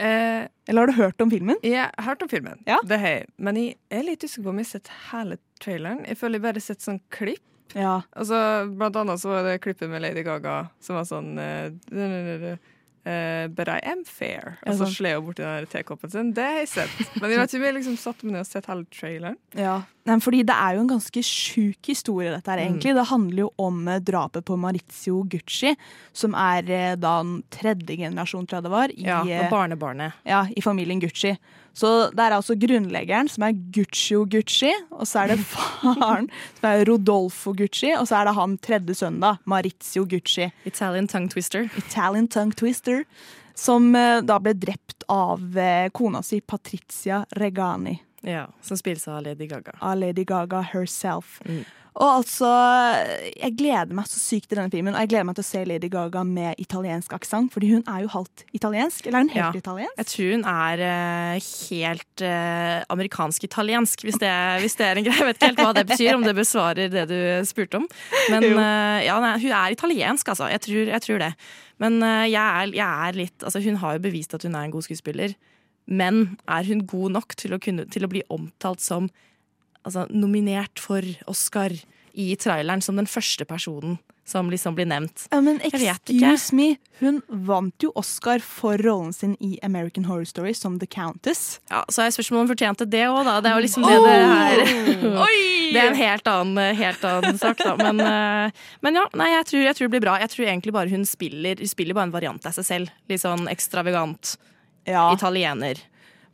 Eh, 0.00 0.46
Eller 0.70 0.80
har 0.80 0.88
du 0.88 0.96
hørt 0.96 1.20
om 1.20 1.28
filmen? 1.34 1.58
jeg 1.66 1.82
har 1.84 2.06
hørt 2.06 2.22
om 2.24 2.30
filmen, 2.32 2.62
Ja. 2.64 2.78
det 2.88 3.00
har 3.02 3.12
jeg. 3.18 3.26
Men 3.36 3.60
jeg 3.60 3.76
er 3.92 4.06
litt 4.08 4.24
usikker 4.24 4.46
på 4.48 4.54
om 4.54 4.62
jeg 4.62 4.70
har 4.70 4.72
sett 4.78 4.90
hele 5.10 5.36
traileren. 5.60 6.00
Jeg 6.08 6.16
føler 6.22 6.38
jeg 6.40 6.46
bare 6.46 6.62
har 6.62 6.68
sett 6.70 6.86
sånn 6.86 7.02
klipp. 7.12 7.44
Ja. 7.74 8.00
Altså, 8.12 8.40
blant 8.74 8.96
annet 8.96 9.22
så 9.22 9.32
var 9.32 9.46
det 9.46 9.60
klippet 9.64 9.90
med 9.90 10.02
Lady 10.02 10.24
Gaga 10.26 10.62
som 10.82 10.98
var 11.00 11.08
sånn 11.08 11.34
eh, 11.38 12.58
Uh, 13.00 13.48
But 13.48 13.68
I 13.68 13.78
am 13.88 14.02
fair. 14.04 14.58
Og 14.66 14.74
så 14.74 14.84
sånn. 14.84 14.90
slår 14.92 15.14
hun 15.16 15.24
borti 15.30 15.40
den 15.40 15.68
tekoppen 15.72 16.10
sin. 16.12 16.32
Det 16.36 16.44
har 16.44 16.58
jeg 16.60 16.68
sett. 16.68 16.98
Men 17.16 17.32
jeg 17.32 17.40
vet 17.40 17.54
ikke 17.54 17.60
om 17.62 17.64
jeg 17.64 17.76
liksom 17.78 17.94
satte 17.96 18.26
meg 18.28 18.34
ned 18.34 18.42
og 18.44 18.50
sett 18.50 18.68
hele 18.68 18.84
traileren. 18.92 19.38
ja. 19.56 19.78
Nei, 20.10 20.16
fordi 20.22 20.40
det 20.42 20.54
er 20.58 20.74
jo 20.74 20.82
en 20.82 20.90
ganske 20.90 21.22
sjuk 21.22 21.86
historie, 21.86 22.32
dette 22.34 22.50
her, 22.50 22.64
egentlig. 22.64 22.94
Det 22.96 23.06
handler 23.12 23.44
jo 23.44 23.48
om 23.62 23.76
eh, 23.88 24.00
drapet 24.02 24.42
på 24.48 24.56
Marizio 24.58 25.20
Gucci, 25.30 25.70
som 26.16 26.34
er 26.34 26.66
eh, 26.66 26.96
da 26.98 27.20
den 27.22 27.36
tredje 27.54 27.94
generasjon, 28.00 28.48
tror 28.50 28.58
jeg 28.58 28.66
det 28.66 28.72
var, 28.74 28.94
i, 28.96 29.04
Ja, 29.06 29.20
eh, 29.22 29.46
barnebarnet. 29.52 30.18
ja, 30.26 30.42
i 30.50 30.64
familien 30.64 31.00
Gucci. 31.02 31.36
Så 31.76 32.10
det 32.10 32.24
er 32.24 32.34
altså 32.34 32.56
grunnleggeren, 32.58 33.30
som 33.30 33.44
er 33.46 33.54
Guccio 33.72 34.24
Gucci, 34.26 34.72
og 34.90 35.06
så 35.06 35.22
er 35.22 35.36
det 35.36 35.38
faren, 35.54 36.26
som 36.58 36.68
er 36.72 36.84
Rodolfo 36.90 37.54
Gucci, 37.54 37.92
og 37.94 38.08
så 38.10 38.18
er 38.18 38.26
det 38.26 38.36
han 38.40 38.58
tredje 38.58 38.98
sønnen, 39.04 39.22
da, 39.22 39.36
Maurizio 39.46 40.02
Gucci. 40.10 40.50
Italian 40.66 41.06
tongue 41.06 41.30
twister. 41.30 41.70
Italian 41.78 42.26
tongue 42.26 42.58
twister, 42.58 43.04
som 43.54 43.92
da 43.92 44.38
ble 44.42 44.56
drept 44.56 45.04
av 45.12 45.56
kona 45.92 46.22
si, 46.24 46.40
Patricia 46.40 47.22
Regani. 47.36 47.98
Ja, 48.26 48.46
Som 48.62 48.76
spilles 48.76 49.06
av 49.08 49.22
Lady 49.24 49.46
Gaga. 49.48 49.72
av 49.80 49.96
Lady 49.98 50.24
Gaga 50.24 50.60
herself. 50.74 51.38
Mm. 51.46 51.64
Og 52.00 52.06
altså, 52.20 52.46
jeg 53.34 53.56
gleder 53.58 53.90
meg 53.98 54.06
så 54.06 54.20
sykt 54.22 54.46
til 54.48 54.60
denne 54.60 54.70
filmen, 54.70 54.94
og 54.94 55.00
jeg 55.02 55.08
gleder 55.10 55.24
meg 55.26 55.34
til 55.34 55.42
å 55.42 55.48
se 55.48 55.62
Lady 55.66 55.88
Gaga 55.90 56.20
med 56.24 56.60
italiensk 56.62 57.12
aksent, 57.16 57.50
fordi 57.52 57.72
hun 57.72 57.82
er 57.90 58.04
jo 58.04 58.10
halvt 58.12 58.44
italiensk. 58.54 59.08
Eller 59.08 59.18
er 59.18 59.24
hun 59.24 59.32
helt 59.34 59.56
Ja. 59.56 59.58
italiensk? 59.58 59.96
Jeg 59.98 60.06
tror 60.12 60.30
hun 60.36 60.44
er 60.52 60.82
uh, 60.86 61.48
helt 61.66 62.22
uh, 62.22 62.84
amerikansk-italiensk, 62.94 64.04
hvis, 64.06 64.18
det- 64.22 64.60
hvis 64.62 64.76
det 64.78 64.86
er 64.86 64.96
en 65.00 65.04
greie. 65.08 65.18
Jeg 65.18 65.26
vet 65.26 65.36
ikke 65.40 65.50
helt 65.50 65.58
hva 65.64 65.74
det 65.74 65.86
betyr, 65.90 66.14
om 66.14 66.22
det 66.22 66.36
besvarer 66.38 66.88
det 66.94 67.08
du 67.10 67.18
spurte 67.44 67.80
om. 67.82 67.88
Men 68.30 68.44
eh, 68.52 69.04
ja, 69.08 69.18
nei, 69.20 69.34
hun 69.42 69.52
er 69.52 69.74
italiensk, 69.74 70.28
altså. 70.28 70.48
Jeg 70.52 70.60
tror, 70.60 70.86
jeg 70.94 71.02
tror 71.02 71.18
det. 71.26 71.32
Men 71.82 72.02
eh, 72.02 72.28
jeg, 72.30 72.40
er, 72.62 72.74
jeg 72.76 73.08
er 73.08 73.18
litt 73.18 73.42
Altså, 73.42 73.60
hun 73.64 73.76
har 73.82 73.96
jo 73.98 74.04
bevist 74.06 74.34
at 74.34 74.42
hun 74.46 74.54
er 74.54 74.62
en 74.68 74.70
god 74.74 74.82
skuespiller. 74.86 75.34
Men 75.90 76.36
er 76.46 76.68
hun 76.70 76.84
god 76.88 77.16
nok 77.18 77.34
til 77.38 77.56
å, 77.56 77.60
kunne, 77.62 77.88
til 77.90 78.06
å 78.06 78.10
bli 78.12 78.22
omtalt 78.30 78.82
som 78.84 79.10
altså, 79.82 80.06
nominert 80.14 80.78
for 80.82 81.04
Oscar 81.30 81.74
i 82.14 82.32
traileren 82.38 82.82
som 82.84 82.98
den 82.98 83.10
første 83.10 83.46
personen 83.48 83.98
som 84.30 84.50
liksom 84.50 84.76
blir 84.76 84.86
nevnt? 84.86 85.24
Ja, 85.32 85.40
men 85.42 85.58
excuse 85.66 86.54
me, 86.54 86.76
hun 87.00 87.18
vant 87.28 87.82
jo 87.82 87.90
Oscar 87.98 88.42
for 88.44 88.78
rollen 88.78 89.10
sin 89.16 89.34
i 89.42 89.56
American 89.66 90.06
Horror 90.06 90.28
Story 90.28 90.54
som 90.54 90.78
The 90.78 90.86
Countess. 90.86 91.58
Ja, 91.70 91.82
Så 91.88 92.04
er 92.04 92.14
spørsmålet 92.14 92.38
om 92.38 92.46
hun 92.46 92.52
fortjente 92.52 92.86
det 92.86 93.02
òg, 93.08 93.24
da. 93.26 93.40
Det 93.42 93.50
er 93.50 93.58
jo 93.58 93.64
liksom 93.66 93.88
det 93.88 93.96
det 94.04 94.14
er. 94.20 94.62
Det 95.70 95.78
er 95.78 95.86
en 95.92 95.98
helt 95.98 96.26
annen, 96.26 96.74
helt 96.74 97.04
annen 97.06 97.36
sak, 97.38 97.60
da. 97.62 97.76
Men, 97.78 98.00
eh, 98.02 98.62
men 98.82 98.96
ja, 98.98 99.04
nei, 99.14 99.28
jeg 99.36 99.44
tror, 99.50 99.60
jeg 99.68 99.76
tror 99.78 99.86
det 99.86 99.92
blir 99.94 100.02
bra. 100.02 100.16
Jeg 100.18 100.32
tror 100.32 100.48
egentlig 100.48 100.74
bare 100.74 100.90
hun 100.90 101.04
spiller, 101.06 101.62
spiller 101.70 101.94
bare 101.94 102.10
en 102.10 102.14
variant 102.14 102.46
av 102.46 102.56
seg 102.56 102.66
selv. 102.66 102.96
Litt 103.10 103.22
sånn 103.22 103.46
ekstravagant 103.50 104.34
Ja, 104.90 105.06
italiener 105.14 105.80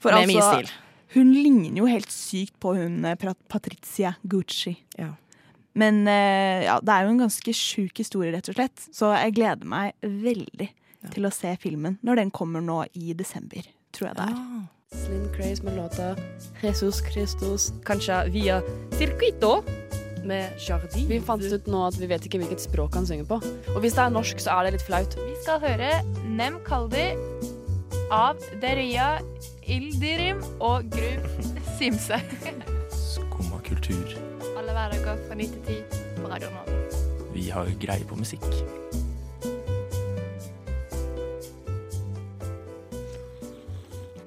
for 0.03 0.13
med 0.17 0.29
mye 0.31 0.41
altså, 0.43 0.59
stil. 0.61 0.73
hun 1.17 1.33
ligner 1.35 1.81
jo 1.83 1.87
helt 1.91 2.13
sykt 2.13 2.59
på 2.63 2.75
hun 2.77 3.01
Patricia 3.49 4.17
Pat- 4.17 4.29
Gucci. 4.33 4.77
Ja. 4.99 5.15
Men 5.77 6.07
eh, 6.09 6.65
ja, 6.65 6.79
det 6.81 6.93
er 6.93 7.05
jo 7.05 7.13
en 7.13 7.25
ganske 7.27 7.53
sjuk 7.57 8.01
historie, 8.01 8.33
rett 8.33 8.49
og 8.49 8.57
slett. 8.57 8.87
Så 8.97 9.13
jeg 9.13 9.37
gleder 9.37 9.69
meg 9.69 9.93
veldig 10.01 10.71
til 11.13 11.29
å 11.29 11.33
se 11.35 11.53
filmen 11.63 11.99
når 12.07 12.23
den 12.23 12.33
kommer 12.35 12.65
nå 12.65 12.83
i 12.97 13.13
desember, 13.17 13.67
tror 13.93 14.11
jeg 14.11 14.19
det 14.19 14.31
er. 14.31 14.41
Ah. 14.41 14.65
Slim 14.97 15.27
Craze 15.35 15.67
med 15.67 15.77
låta 15.77 16.15
Jesus 16.63 17.03
Christus, 17.11 17.73
kanskje 17.85 18.21
via 18.33 18.61
Circuito 18.97 19.59
med 20.27 20.57
Jardi. 20.63 21.05
Vi 21.11 21.19
fant 21.21 21.43
ut 21.43 21.67
nå 21.71 21.83
at 21.89 21.99
vi 22.01 22.09
vet 22.11 22.25
ikke 22.27 22.41
hvilket 22.41 22.63
språk 22.63 22.97
han 22.97 23.07
synger 23.07 23.29
på. 23.29 23.41
Og 23.75 23.83
hvis 23.83 23.99
det 23.99 24.07
er 24.07 24.15
norsk, 24.15 24.41
så 24.43 24.57
er 24.57 24.67
det 24.67 24.79
litt 24.79 24.87
flaut. 24.87 25.19
Vi 25.19 25.37
skal 25.43 25.61
høre 25.63 25.91
Nem 26.39 26.59
Kaldi 26.67 27.11
av 28.13 28.39
Deria 28.63 29.17
Ildirim 29.67 30.43
og 30.63 30.87
Grub 30.93 31.27
Simse. 31.79 32.21
Skumma 32.95 33.59
kultur. 33.67 34.15
Alle 34.57 34.75
hverdager 34.77 35.19
fra 35.27 35.39
9 35.39 35.49
til 35.55 35.81
10 35.91 36.23
på 36.23 36.31
Radio 36.31 36.53
Nova. 36.55 36.79
Vi 37.35 37.49
har 37.53 37.71
greie 37.83 38.07
på 38.07 38.19
musikk. 38.19 38.47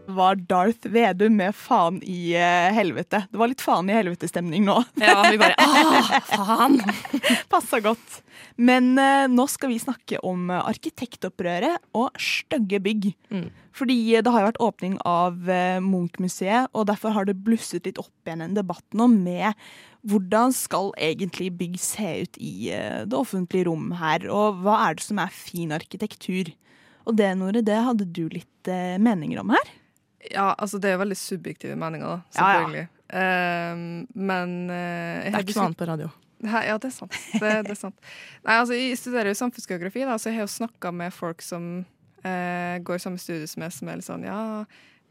Var 0.09 0.39
Darth 0.49 0.89
Vedum 0.89 1.35
med 1.37 1.55
faen 1.55 1.99
i 2.03 2.33
eh, 2.37 2.69
helvete? 2.75 3.23
Det 3.29 3.39
var 3.39 3.51
litt 3.51 3.63
faen 3.63 3.89
i 3.91 3.97
helvete-stemning 3.97 4.65
nå. 4.65 4.79
Ja, 5.01 5.21
vi 5.29 5.39
bare 5.41 5.55
ah, 5.63 6.19
faen! 6.33 6.79
Passa 7.51 7.81
godt. 7.83 8.21
Men 8.59 8.97
eh, 8.99 9.27
nå 9.31 9.45
skal 9.51 9.71
vi 9.73 9.79
snakke 9.81 10.19
om 10.25 10.49
eh, 10.49 10.69
arkitektopprøret 10.71 11.79
og 11.97 12.17
stygge 12.19 12.81
bygg. 12.83 13.11
Mm. 13.31 13.49
Fordi 13.75 13.97
eh, 14.15 14.23
det 14.23 14.33
har 14.33 14.43
jo 14.43 14.49
vært 14.49 14.63
åpning 14.65 14.97
av 15.07 15.49
eh, 15.49 15.79
Munch-museet, 15.83 16.71
og 16.73 16.89
derfor 16.89 17.15
har 17.15 17.29
det 17.29 17.37
blusset 17.45 17.87
litt 17.87 18.01
opp 18.01 18.27
igjen 18.27 18.43
en 18.45 18.57
debatt 18.57 18.85
nå 18.97 19.09
med 19.13 19.53
hvordan 20.07 20.53
skal 20.55 20.93
egentlig 20.95 21.49
bygg 21.59 21.75
se 21.81 22.11
ut 22.23 22.39
i 22.39 22.71
eh, 22.75 23.03
det 23.07 23.17
offentlige 23.17 23.67
rom 23.69 23.91
her, 23.99 24.27
og 24.31 24.63
hva 24.63 24.79
er 24.87 24.97
det 24.99 25.05
som 25.05 25.21
er 25.21 25.35
fin 25.35 25.75
arkitektur? 25.75 26.51
Og 27.07 27.15
det, 27.19 27.31
Nore, 27.39 27.63
det 27.65 27.79
hadde 27.87 28.05
du 28.05 28.27
litt 28.31 28.69
meninger 29.01 29.39
om 29.41 29.49
her? 29.55 29.69
Ja, 30.27 30.51
altså 30.57 30.79
det 30.83 30.91
er 30.91 30.99
veldig 30.99 31.17
subjektive 31.17 31.75
meninger, 31.79 32.07
da, 32.07 32.17
Ja, 32.35 32.39
ja. 32.39 32.55
selvfølgelig. 32.57 32.87
Ehm, 33.19 33.85
men 34.13 34.57
uh, 34.69 35.23
Det 35.23 35.31
er 35.31 35.45
ikke 35.45 35.55
noe 35.57 35.69
annet 35.69 35.79
på 35.79 35.87
radio. 35.89 36.09
Nei, 36.45 36.61
ja, 36.69 36.75
det 36.79 36.87
er 36.87 36.95
sant. 36.95 37.15
Det, 37.35 37.53
det 37.67 37.73
er 37.73 37.79
sant. 37.79 38.11
Nei, 38.45 38.59
altså, 38.59 38.75
jeg 38.77 38.99
studerer 38.99 39.31
jo 39.31 39.39
samfunnsgeografi, 39.39 40.05
da, 40.07 40.15
så 40.19 40.31
jeg 40.31 40.39
har 40.39 40.47
jo 40.47 40.53
snakka 40.53 40.91
med 40.95 41.15
folk 41.15 41.43
som 41.43 41.65
uh, 42.23 42.75
går 42.85 43.01
samme 43.03 43.19
studie 43.19 43.49
som 43.49 43.63
meg, 43.63 43.73
som 43.75 43.91
er 43.91 43.99
litt 43.99 44.07
sånn 44.07 44.27
ja, 44.27 44.39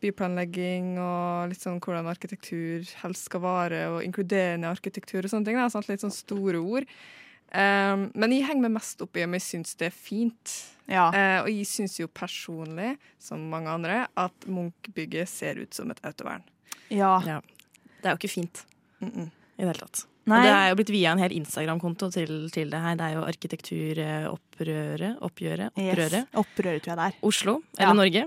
byplanlegging 0.02 0.94
og 1.02 1.50
litt 1.50 1.64
sånn 1.64 1.80
hvordan 1.82 2.08
arkitektur 2.08 2.86
helst 3.02 3.28
skal 3.28 3.42
vare, 3.44 3.82
og 3.92 4.04
inkluderende 4.06 4.70
arkitektur 4.70 5.24
og 5.24 5.32
sånne 5.32 5.50
ting. 5.50 5.60
Da, 5.60 5.68
sant? 5.72 5.90
Litt 5.90 6.04
sånn 6.04 6.14
store 6.14 6.62
ord. 6.62 6.88
Ehm, 7.52 8.10
men 8.14 8.32
jeg 8.34 8.44
henger 8.46 8.66
meg 8.66 8.74
mest 8.76 9.00
opp 9.00 9.16
i 9.16 9.24
om 9.24 9.32
jeg 9.32 9.42
syns 9.46 9.74
det 9.80 9.86
er 9.88 9.94
fint. 9.96 10.54
Ja. 10.88 11.08
Uh, 11.12 11.38
og 11.44 11.48
jeg 11.52 11.66
syns 11.68 11.98
jo 12.00 12.06
personlig, 12.08 12.94
som 13.20 13.40
mange 13.50 13.68
andre, 13.68 14.06
at 14.16 14.46
Munch-bygget 14.48 15.28
ser 15.28 15.58
ut 15.60 15.74
som 15.74 15.90
et 15.90 16.00
autovern. 16.04 16.42
ja. 16.90 17.20
Ja. 17.26 17.40
Det 18.00 18.06
er 18.06 18.14
jo 18.14 18.18
ikke 18.20 18.30
fint 18.30 18.64
Mm 19.00 19.10
-mm. 19.12 19.26
i 19.58 19.62
det 19.62 19.66
hele 19.66 19.74
tatt. 19.78 20.06
Nei. 20.26 20.38
Og 20.38 20.42
det 20.44 20.52
er 20.52 20.68
jo 20.68 20.74
blitt 20.76 20.90
via 20.90 21.12
en 21.12 21.18
hel 21.18 21.32
Instagram-konto 21.32 22.10
til, 22.12 22.50
til 22.50 22.70
det 22.70 22.80
her. 22.80 22.94
Det 22.96 23.04
er 23.04 23.12
jo 23.14 23.22
arkitekturopprøret, 24.02 25.16
oppgjøret, 25.22 25.70
opprøret. 25.76 26.12
Yes. 26.12 26.26
Opprøret, 26.34 26.82
tror 26.82 26.92
jeg 26.92 26.96
det 26.96 27.06
er. 27.06 27.14
Oslo, 27.22 27.62
Ja. 27.78 27.84
eller 27.90 27.94
Norge. 27.94 28.24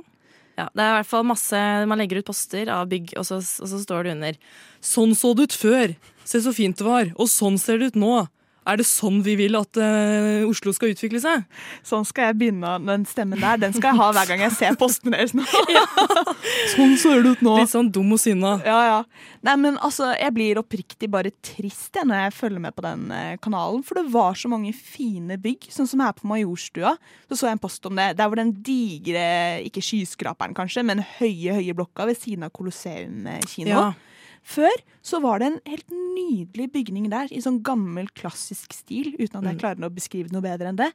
Ja, 0.58 0.68
det 0.76 0.82
er 0.84 0.90
i 0.92 0.98
hvert 1.00 1.08
fall 1.08 1.24
masse 1.24 1.56
Man 1.88 1.98
legger 1.98 2.18
ut 2.20 2.26
poster 2.26 2.68
av 2.70 2.88
bygg, 2.90 3.14
og 3.18 3.26
så, 3.26 3.36
og 3.38 3.68
så 3.70 3.80
står 3.82 4.04
det 4.04 4.12
under 4.12 4.34
Sånn 4.82 5.16
så 5.16 5.34
det 5.36 5.44
ut 5.44 5.54
før! 5.54 5.96
Se 6.26 6.40
så 6.42 6.54
fint 6.54 6.78
det 6.78 6.86
var! 6.86 7.06
Og 7.18 7.28
sånn 7.28 7.58
ser 7.58 7.78
det 7.80 7.94
ut 7.94 7.96
nå! 7.96 8.28
Er 8.62 8.78
det 8.78 8.86
sånn 8.86 9.24
vi 9.26 9.34
vil 9.40 9.58
at 9.58 9.78
uh, 9.82 10.46
Oslo 10.46 10.70
skal 10.76 10.92
utvikle 10.94 11.18
seg? 11.22 11.46
Sånn 11.88 12.04
skal 12.06 12.30
jeg 12.30 12.38
begynne 12.38 12.76
den 12.86 13.08
stemmen 13.10 13.42
der. 13.42 13.58
Den 13.58 13.74
skal 13.74 13.96
jeg 13.96 14.02
ha 14.02 14.10
hver 14.14 14.30
gang 14.30 14.44
jeg 14.46 14.54
ser 14.54 14.78
postene 14.78 15.18
deres 15.18 15.34
nå. 15.34 15.46
sånn 16.76 16.94
ser 17.02 17.26
det 17.26 17.34
ut 17.34 17.42
nå. 17.46 17.56
Litt 17.58 17.74
sånn 17.74 17.90
dum 17.94 18.14
og 18.14 18.22
sinna. 18.22 18.60
Ja, 18.68 18.78
ja. 18.86 19.00
Nei, 19.48 19.56
men 19.64 19.80
altså, 19.82 20.12
jeg 20.14 20.36
blir 20.36 20.62
oppriktig 20.62 21.10
bare 21.10 21.34
trist 21.42 21.98
jeg, 21.98 22.06
når 22.06 22.28
jeg 22.28 22.36
følger 22.38 22.64
med 22.68 22.78
på 22.78 22.86
den 22.86 23.08
eh, 23.18 23.34
kanalen. 23.42 23.82
For 23.88 23.98
det 23.98 24.06
var 24.14 24.38
så 24.38 24.52
mange 24.52 24.76
fine 24.78 25.40
bygg. 25.42 25.66
Sånn 25.74 25.90
som 25.90 26.06
her 26.06 26.14
på 26.18 26.30
Majorstua. 26.30 26.94
Så 27.26 27.42
så 27.42 27.50
jeg 27.50 27.58
en 27.58 27.66
post 27.66 27.90
om 27.90 27.98
det. 27.98 28.12
Der 28.20 28.30
hvor 28.30 28.38
den 28.38 28.54
digre, 28.62 29.26
ikke 29.66 29.82
skyskraperen 29.82 30.54
kanskje, 30.58 30.86
men 30.86 31.02
høye, 31.18 31.58
høye 31.58 31.78
blokka 31.82 32.06
ved 32.12 32.22
siden 32.22 32.46
av 32.46 32.54
Colosseum 32.54 33.26
eh, 33.26 33.42
kino. 33.50 33.74
Ja. 33.74 34.11
Før 34.44 34.72
så 35.06 35.20
var 35.22 35.40
det 35.40 35.48
en 35.52 35.60
helt 35.70 35.90
nydelig 35.92 36.72
bygning 36.74 37.10
der, 37.12 37.28
i 37.32 37.42
sånn 37.42 37.62
gammel, 37.64 38.08
klassisk 38.18 38.74
stil, 38.74 39.14
uten 39.20 39.38
at 39.42 39.44
jeg 39.52 39.56
Mm. 39.56 39.62
klarer 39.62 39.86
å 39.90 39.94
beskrive 39.94 40.32
noe 40.32 40.42
bedre 40.42 40.68
enn 40.70 40.76
det. 40.80 40.92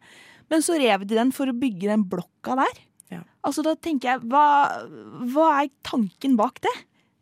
Men 0.51 0.61
så 0.63 0.79
rev 0.79 1.07
de 1.07 1.15
den 1.15 1.31
for 1.33 1.47
å 1.47 1.59
bygge 1.59 1.87
den 1.89 2.05
blokka 2.05 2.57
der. 2.57 2.83
Ja. 3.11 3.23
Altså 3.45 3.63
Da 3.63 3.75
tenker 3.77 4.03
jeg, 4.19 4.21
hva, 4.29 4.83
hva 5.31 5.63
er 5.65 5.71
tanken 5.85 6.37
bak 6.37 6.61
det? 6.61 6.75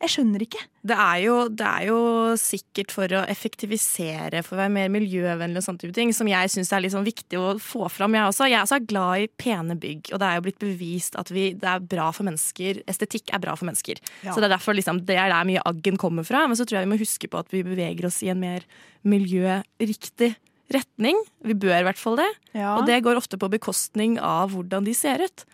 Jeg 0.02 0.11
skjønner 0.11 0.42
ikke. 0.44 0.61
Det 0.85 0.96
er, 1.00 1.18
jo, 1.22 1.35
det 1.48 1.64
er 1.64 1.85
jo 1.88 1.98
sikkert 2.37 2.92
for 2.92 3.12
å 3.16 3.22
effektivisere, 3.30 4.42
for 4.44 4.57
å 4.57 4.61
være 4.61 4.72
mer 4.74 4.90
miljøvennlig 4.92 5.62
og 5.62 5.64
sånne 5.64 5.80
type 5.80 5.94
ting, 5.96 6.11
som 6.16 6.28
jeg 6.28 6.50
syns 6.52 6.72
er 6.74 6.83
litt 6.85 6.92
sånn 6.92 7.07
viktig 7.07 7.38
å 7.40 7.54
få 7.62 7.88
fram, 7.92 8.16
jeg 8.18 8.28
også. 8.28 8.48
Jeg 8.50 8.59
er 8.59 8.66
også 8.66 8.80
glad 8.85 9.24
i 9.24 9.30
pene 9.40 9.78
bygg, 9.80 10.11
og 10.12 10.20
det 10.20 10.28
er 10.28 10.37
jo 10.37 10.44
blitt 10.48 10.61
bevist 10.61 11.16
at 11.20 11.33
vi, 11.33 11.46
det 11.57 11.70
er 11.70 11.87
bra 11.94 12.11
for 12.12 12.28
mennesker. 12.28 12.83
Estetikk 12.90 13.33
er 13.33 13.44
bra 13.46 13.54
for 13.57 13.70
mennesker. 13.70 14.02
Ja. 14.26 14.35
Så 14.35 14.42
det 14.42 14.50
er 14.50 14.57
derfor 14.57 14.76
liksom, 14.76 15.04
det 15.09 15.16
er 15.16 15.33
der 15.33 15.48
mye 15.48 15.64
aggen 15.72 16.00
kommer 16.00 16.26
fra. 16.26 16.44
Men 16.50 16.59
så 16.59 16.66
tror 16.66 16.80
jeg 16.80 16.88
vi 16.88 16.92
må 16.92 17.00
huske 17.00 17.30
på 17.30 17.40
at 17.40 17.54
vi 17.54 17.64
beveger 17.64 18.11
oss 18.11 18.20
i 18.26 18.33
en 18.35 18.42
mer 18.42 18.66
miljøriktig 19.09 20.35
retning. 20.74 21.18
Vi 21.44 21.57
bør 21.57 21.78
i 21.80 21.87
hvert 21.87 22.00
fall 22.00 22.20
det. 22.20 22.30
Ja. 22.52 22.76
Og 22.76 22.88
det 22.88 23.02
går 23.07 23.20
ofte 23.20 23.40
på 23.40 23.50
bekostning 23.52 24.18
av 24.20 24.52
hvordan 24.52 24.85
de 24.85 24.96
ser 24.96 25.24
ut. 25.24 25.46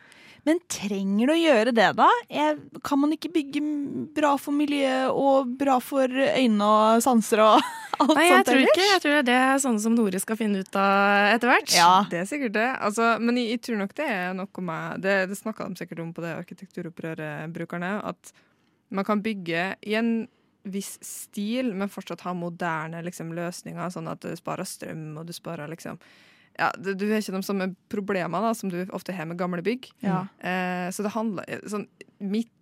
Men 0.48 0.60
trenger 0.72 1.28
du 1.28 1.32
å 1.34 1.38
gjøre 1.40 1.72
det, 1.76 1.88
da? 1.98 2.06
Kan 2.86 3.02
man 3.02 3.12
ikke 3.12 3.28
bygge 3.34 3.60
bra 4.16 4.32
for 4.40 4.56
miljøet 4.56 5.12
og 5.12 5.50
bra 5.60 5.76
for 5.84 6.08
øyne 6.08 6.64
og 6.64 7.02
sanser 7.04 7.42
og 7.44 7.60
alt 8.00 8.14
Nei, 8.16 8.28
sånt 8.30 8.48
tror 8.48 8.56
ellers? 8.62 8.72
ikke. 8.72 8.86
Jeg 8.88 9.02
tror 9.04 9.26
det 9.28 9.36
er 9.36 9.60
sånne 9.60 9.84
som 9.84 9.96
Nore 9.98 10.22
skal 10.22 10.38
finne 10.40 10.62
ut 10.64 10.78
av 10.80 11.34
etter 11.34 11.52
hvert. 11.52 11.74
Ja. 11.76 11.92
Det 12.08 12.22
er 12.22 12.28
sikkert 12.30 12.56
det. 12.56 12.68
Altså, 12.80 13.10
men 13.20 13.36
jeg, 13.42 13.50
jeg 13.56 13.62
tror 13.66 13.80
nok 13.82 13.92
det 14.00 14.08
er 14.08 14.34
noe 14.38 14.64
med 14.70 15.04
Det, 15.04 15.16
det 15.30 15.38
snakka 15.38 15.68
de 15.68 15.82
sikkert 15.82 16.00
om 16.06 16.14
på 16.16 16.24
det 16.24 16.32
arkitekturopprøret-brukerne. 16.38 17.92
At 18.08 18.32
man 18.90 19.06
kan 19.06 19.22
bygge 19.22 19.74
i 19.86 19.96
en 20.00 20.14
viss 20.62 20.98
stil, 21.04 21.70
men 21.76 21.88
fortsatt 21.88 22.24
ha 22.26 22.34
moderne 22.36 23.00
liksom, 23.06 23.30
løsninger, 23.36 23.92
sånn 23.94 24.10
at 24.12 24.20
du 24.24 24.32
sparer 24.36 24.68
strøm, 24.68 25.14
og 25.20 25.28
du 25.28 25.32
sparer 25.32 25.70
liksom 25.72 26.00
ja, 26.58 26.70
du, 26.76 26.92
du 26.98 27.06
har 27.10 27.22
ikke 27.22 27.36
de 27.36 27.46
samme 27.46 27.68
problemene 27.92 28.40
da, 28.44 28.54
som 28.56 28.72
du 28.72 28.80
ofte 28.96 29.14
har 29.16 29.28
med 29.28 29.38
gamle 29.40 29.62
bygg. 29.64 29.90
Ja. 30.04 30.24
Eh, 30.38 30.88
så 30.94 31.06
det 31.06 31.14
handler 31.16 31.68
sånn, 31.70 31.86
Mitt 32.20 32.52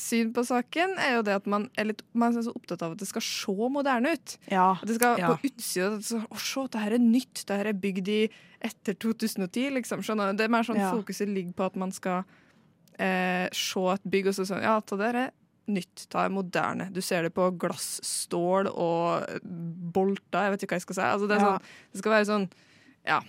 syn 0.00 0.30
på 0.32 0.42
saken 0.46 0.94
er 1.00 1.16
jo 1.18 1.24
det 1.26 1.34
at 1.40 1.48
man 1.50 1.66
er 1.78 1.90
litt 1.90 2.02
man 2.16 2.36
er 2.36 2.44
så 2.46 2.52
opptatt 2.56 2.82
av 2.84 2.94
at 2.94 3.02
det 3.02 3.08
skal 3.08 3.24
se 3.24 3.70
moderne 3.72 4.14
ut. 4.16 4.36
Ja. 4.52 4.72
At 4.78 4.88
det 4.88 4.98
skal 4.98 5.20
på 5.20 5.50
utsida 5.50 5.98
Å, 5.98 6.40
se, 6.40 6.64
det 6.72 6.84
her 6.84 6.96
er 6.96 7.02
nytt. 7.04 7.42
Det 7.48 7.58
her 7.60 7.70
er 7.72 7.82
bygd 7.82 8.12
i 8.12 8.20
etter 8.70 8.96
2010, 8.96 9.74
liksom. 9.78 10.04
Skjønner 10.04 10.30
du? 10.30 10.40
Det 10.40 10.46
er 10.46 10.54
mer 10.54 10.66
sånn 10.66 10.80
fokuset 10.80 11.30
ligger 11.30 11.56
på 11.56 11.68
at 11.70 11.76
man 11.80 11.92
skal 11.96 12.24
eh, 13.00 13.46
se 13.56 13.84
et 13.94 14.08
bygg 14.14 14.32
og 14.32 14.38
så 14.38 14.48
sånn 14.48 14.64
Ja, 14.64 14.78
det 14.84 15.00
der 15.00 15.20
er 15.26 15.36
nytt. 15.70 16.06
Ta 16.10 16.24
er 16.26 16.34
moderne. 16.34 16.88
Du 16.92 17.00
ser 17.04 17.26
det 17.26 17.34
på 17.36 17.46
glass, 17.60 18.00
stål 18.06 18.70
og 18.72 19.28
bolter. 19.94 20.48
Jeg 20.48 20.56
vet 20.56 20.66
ikke 20.66 20.74
hva 20.74 20.80
jeg 20.80 20.88
skal 20.88 20.98
si. 20.98 21.06
Altså, 21.06 21.30
det, 21.30 21.40
sånn, 21.44 21.70
det 21.92 22.02
skal 22.02 22.16
være 22.16 22.28
sånn 22.30 22.50
ja, 23.08 23.20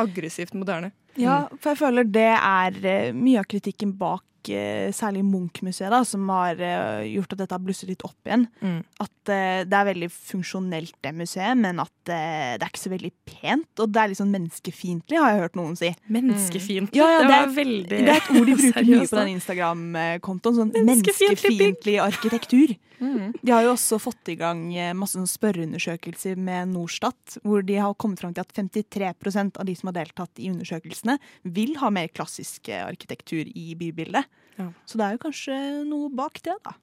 aggressivt 0.00 0.54
moderne. 0.54 0.92
Ja, 1.20 1.46
for 1.60 1.74
jeg 1.74 1.80
føler 1.82 2.08
det 2.08 2.30
er 2.38 2.78
eh, 2.88 3.08
mye 3.12 3.42
av 3.42 3.48
kritikken 3.50 3.92
bak 4.00 4.24
særlig 4.48 5.22
Munch-museet, 5.24 5.94
som 6.08 6.28
har 6.32 6.58
eh, 6.60 7.06
gjort 7.14 7.32
at 7.34 7.42
dette 7.42 7.54
har 7.54 7.62
blusset 7.62 7.88
litt 7.90 8.04
opp 8.06 8.16
igjen. 8.26 8.46
Mm. 8.60 8.78
At 9.02 9.32
eh, 9.32 9.62
det 9.68 9.78
er 9.78 9.88
veldig 9.90 10.08
funksjonelt, 10.12 10.94
det 11.04 11.12
museet, 11.14 11.56
men 11.58 11.80
at 11.82 12.12
eh, 12.12 12.54
det 12.58 12.66
er 12.66 12.70
ikke 12.72 12.82
så 12.82 12.92
veldig 12.94 13.12
pent. 13.28 13.82
Og 13.82 13.92
det 13.92 14.02
er 14.02 14.12
litt 14.12 14.20
sånn 14.20 14.32
menneskefiendtlig, 14.34 15.20
har 15.20 15.34
jeg 15.34 15.42
hørt 15.44 15.58
noen 15.60 15.76
si. 15.78 15.92
Menneskefiendtlig. 16.12 17.00
Ja, 17.02 17.10
ja, 17.18 17.26
det 17.28 17.36
er- 17.38 17.52
veldig 17.52 17.88
Det 17.90 18.00
er 18.08 18.16
et 18.16 18.30
ord 18.32 18.46
de 18.46 18.56
bruker 18.62 18.86
mye 18.92 19.08
på 19.08 19.20
den 19.20 19.34
Instagram-kontoen. 19.36 20.58
Sånn 20.62 20.74
Menneskefiendtlig 20.88 21.98
arkitektur. 22.02 22.74
Mm. 23.02 23.32
De 23.42 23.50
har 23.50 23.64
jo 23.66 23.72
også 23.72 23.98
fått 23.98 24.30
i 24.30 24.36
gang 24.38 24.60
masse 24.94 25.16
sånn 25.18 25.26
spørreundersøkelser 25.26 26.38
med 26.38 26.70
Norstat, 26.70 27.40
hvor 27.42 27.64
de 27.66 27.80
har 27.82 27.96
kommet 27.98 28.22
fram 28.22 28.34
til 28.36 28.44
at 28.44 28.54
53% 28.54 29.58
av 29.58 29.66
de 29.66 29.74
som 29.74 29.90
har 29.90 29.96
deltatt 29.98 30.38
i 30.38 30.52
undersøkelsene, 30.52 31.18
vil 31.42 31.74
ha 31.82 31.90
mer 31.90 32.12
klassisk 32.14 32.70
arkitektur 32.70 33.50
i 33.50 33.74
bybildet. 33.78 34.30
Ja. 34.58 34.68
Så 34.86 34.98
det 35.00 35.06
er 35.06 35.16
jo 35.16 35.22
kanskje 35.26 35.58
noe 35.88 36.10
bak 36.12 36.42
det, 36.44 36.56
da. 36.66 36.76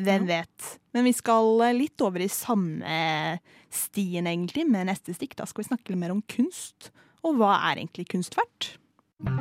Hvem 0.00 0.26
vet. 0.28 0.74
Men 0.94 1.06
vi 1.08 1.14
skal 1.16 1.64
eh, 1.66 1.76
litt 1.76 2.04
over 2.04 2.22
i 2.22 2.30
samme 2.32 3.38
stien, 3.70 4.26
egentlig, 4.26 4.66
med 4.68 4.90
neste 4.90 5.14
stikk. 5.16 5.38
Da 5.38 5.48
skal 5.48 5.64
vi 5.64 5.70
snakke 5.70 5.92
litt 5.92 6.02
mer 6.02 6.14
om 6.14 6.22
kunst. 6.30 6.90
Og 7.24 7.40
hva 7.40 7.56
er 7.70 7.80
egentlig 7.80 8.08
kunst 8.12 8.36
verdt? 8.38 8.74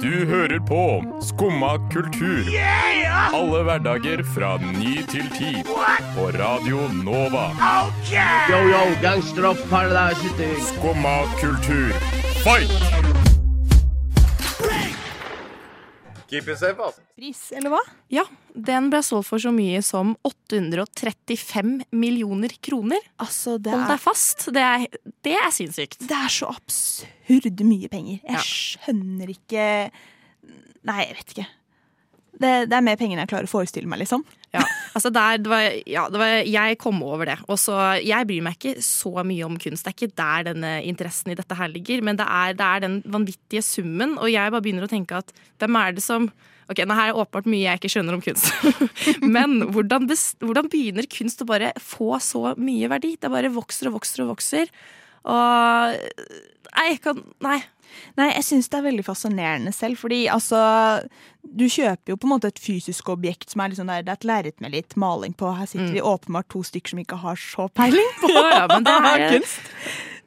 Du 0.02 0.26
hører 0.28 0.60
på 0.68 1.04
Skumma 1.24 1.78
kultur. 1.94 2.50
Alle 3.32 3.62
hverdager 3.64 4.24
fra 4.36 4.58
ny 4.60 4.98
til 5.08 5.30
ti. 5.38 5.54
På 6.18 6.28
Radio 6.36 6.90
Nova. 7.00 7.46
Skumma 10.74 11.16
kultur, 11.40 11.96
fight! 12.44 13.09
Keep 16.30 16.48
it 16.54 16.60
safe, 16.62 16.78
altså. 16.78 17.02
Pris, 17.18 17.40
eller 17.58 17.74
hva? 17.74 17.80
Ja, 18.14 18.24
den 18.54 18.90
ble 18.94 19.00
solgt 19.06 19.28
for 19.32 19.42
så 19.42 19.50
mye 19.54 19.80
som 19.86 20.12
835 20.28 21.80
millioner 21.92 22.54
kroner. 22.62 23.02
Altså, 23.22 23.58
det 23.62 23.74
Hold 23.74 23.86
er, 23.88 23.94
deg 23.96 24.04
fast. 24.04 24.46
Det 24.54 24.64
er, 24.66 24.86
det 25.26 25.36
er 25.40 25.50
sinnssykt. 25.56 26.00
det 26.06 26.16
er 26.20 26.30
så 26.34 26.52
absurd 26.54 27.64
mye 27.66 27.90
penger. 27.92 28.20
Jeg 28.24 28.38
Ja. 28.38 28.44
skjønner 28.46 29.30
ikke 29.36 29.92
Nei, 30.88 31.02
jeg 31.04 31.16
vet 31.18 31.34
ikke. 31.36 31.48
Det, 32.32 32.52
det 32.70 32.76
er 32.76 32.84
mer 32.86 33.00
penger 33.00 33.18
enn 33.18 33.24
jeg 33.24 33.32
klarer 33.32 33.50
å 33.50 33.52
forestille 33.52 33.90
meg, 33.90 34.02
liksom. 34.04 34.22
Ja, 34.54 34.64
altså 34.98 35.12
der, 35.14 35.40
det 35.42 35.50
var, 35.52 35.66
ja, 35.90 36.06
det 36.10 36.22
var, 36.22 36.36
jeg 36.50 36.78
kom 36.82 37.02
over 37.06 37.30
det. 37.30 37.38
Og 37.50 37.60
så, 37.62 37.76
jeg 38.02 38.28
bryr 38.30 38.46
meg 38.46 38.58
ikke 38.58 38.84
så 38.86 39.26
mye 39.26 39.48
om 39.48 39.58
kunst. 39.62 39.86
Det 39.86 39.92
er 39.92 39.98
ikke 39.98 40.20
der 40.22 40.46
denne 40.52 40.76
interessen 40.90 41.34
i 41.34 41.38
dette 41.38 41.58
her 41.58 41.72
ligger. 41.72 42.06
Men 42.06 42.20
det 42.20 42.28
er, 42.30 42.56
det 42.58 42.70
er 42.70 42.86
den 42.86 43.00
vanvittige 43.10 43.66
summen, 43.66 44.18
og 44.18 44.32
jeg 44.32 44.54
bare 44.54 44.66
begynner 44.66 44.88
å 44.88 44.92
tenke 44.92 45.20
at 45.22 45.34
hvem 45.62 45.82
er 45.82 45.98
det 45.98 46.06
som 46.06 46.32
Ok, 46.70 46.84
nå 46.86 46.94
er 46.94 47.18
åpenbart 47.18 47.48
mye 47.50 47.64
jeg 47.64 47.80
ikke 47.80 47.90
skjønner 47.90 48.14
om 48.14 48.22
kunst. 48.22 48.52
Men 49.36 49.56
hvordan, 49.74 50.04
hvordan 50.38 50.68
begynner 50.70 51.08
kunst 51.10 51.42
å 51.42 51.48
bare 51.50 51.72
få 51.82 52.20
så 52.22 52.52
mye 52.62 52.92
verdi? 52.92 53.16
Det 53.18 53.32
bare 53.34 53.50
vokser 53.50 53.90
og 53.90 53.96
vokser 53.96 54.22
og 54.22 54.36
vokser. 54.36 54.70
Og 55.26 55.98
Nei, 56.70 56.86
jeg 56.92 57.02
kan 57.02 57.24
Nei. 57.42 57.58
Nei, 58.18 58.30
jeg 58.36 58.44
syns 58.44 58.70
det 58.70 58.78
er 58.80 58.88
veldig 58.92 59.06
fascinerende 59.06 59.74
selv, 59.74 59.98
fordi 59.98 60.26
altså 60.30 60.60
Du 61.44 61.66
kjøper 61.72 62.12
jo 62.14 62.18
på 62.20 62.28
en 62.28 62.34
måte 62.36 62.48
et 62.52 62.60
fysisk 62.60 63.08
objekt 63.10 63.50
som 63.54 63.62
er 63.64 63.70
liksom 63.72 63.88
der, 63.88 64.04
det 64.04 64.12
er 64.12 64.20
et 64.20 64.28
lerret 64.28 64.60
med 64.62 64.72
litt 64.76 64.96
maling 65.00 65.34
på. 65.34 65.54
Her 65.58 65.66
sitter 65.66 65.88
Mm. 65.88 65.94
vi 65.94 66.02
åpenbart 66.02 66.50
to 66.50 66.60
stykker 66.64 66.90
som 66.90 67.00
ikke 67.00 67.18
har 67.22 67.36
så 67.40 67.70
peiling 67.74 68.12
på 68.22 68.30
Ja, 68.36 68.50
ja, 68.60 68.68
men 68.68 68.84
det 68.84 68.92
er- 68.94 69.40
kunst. 69.40 69.60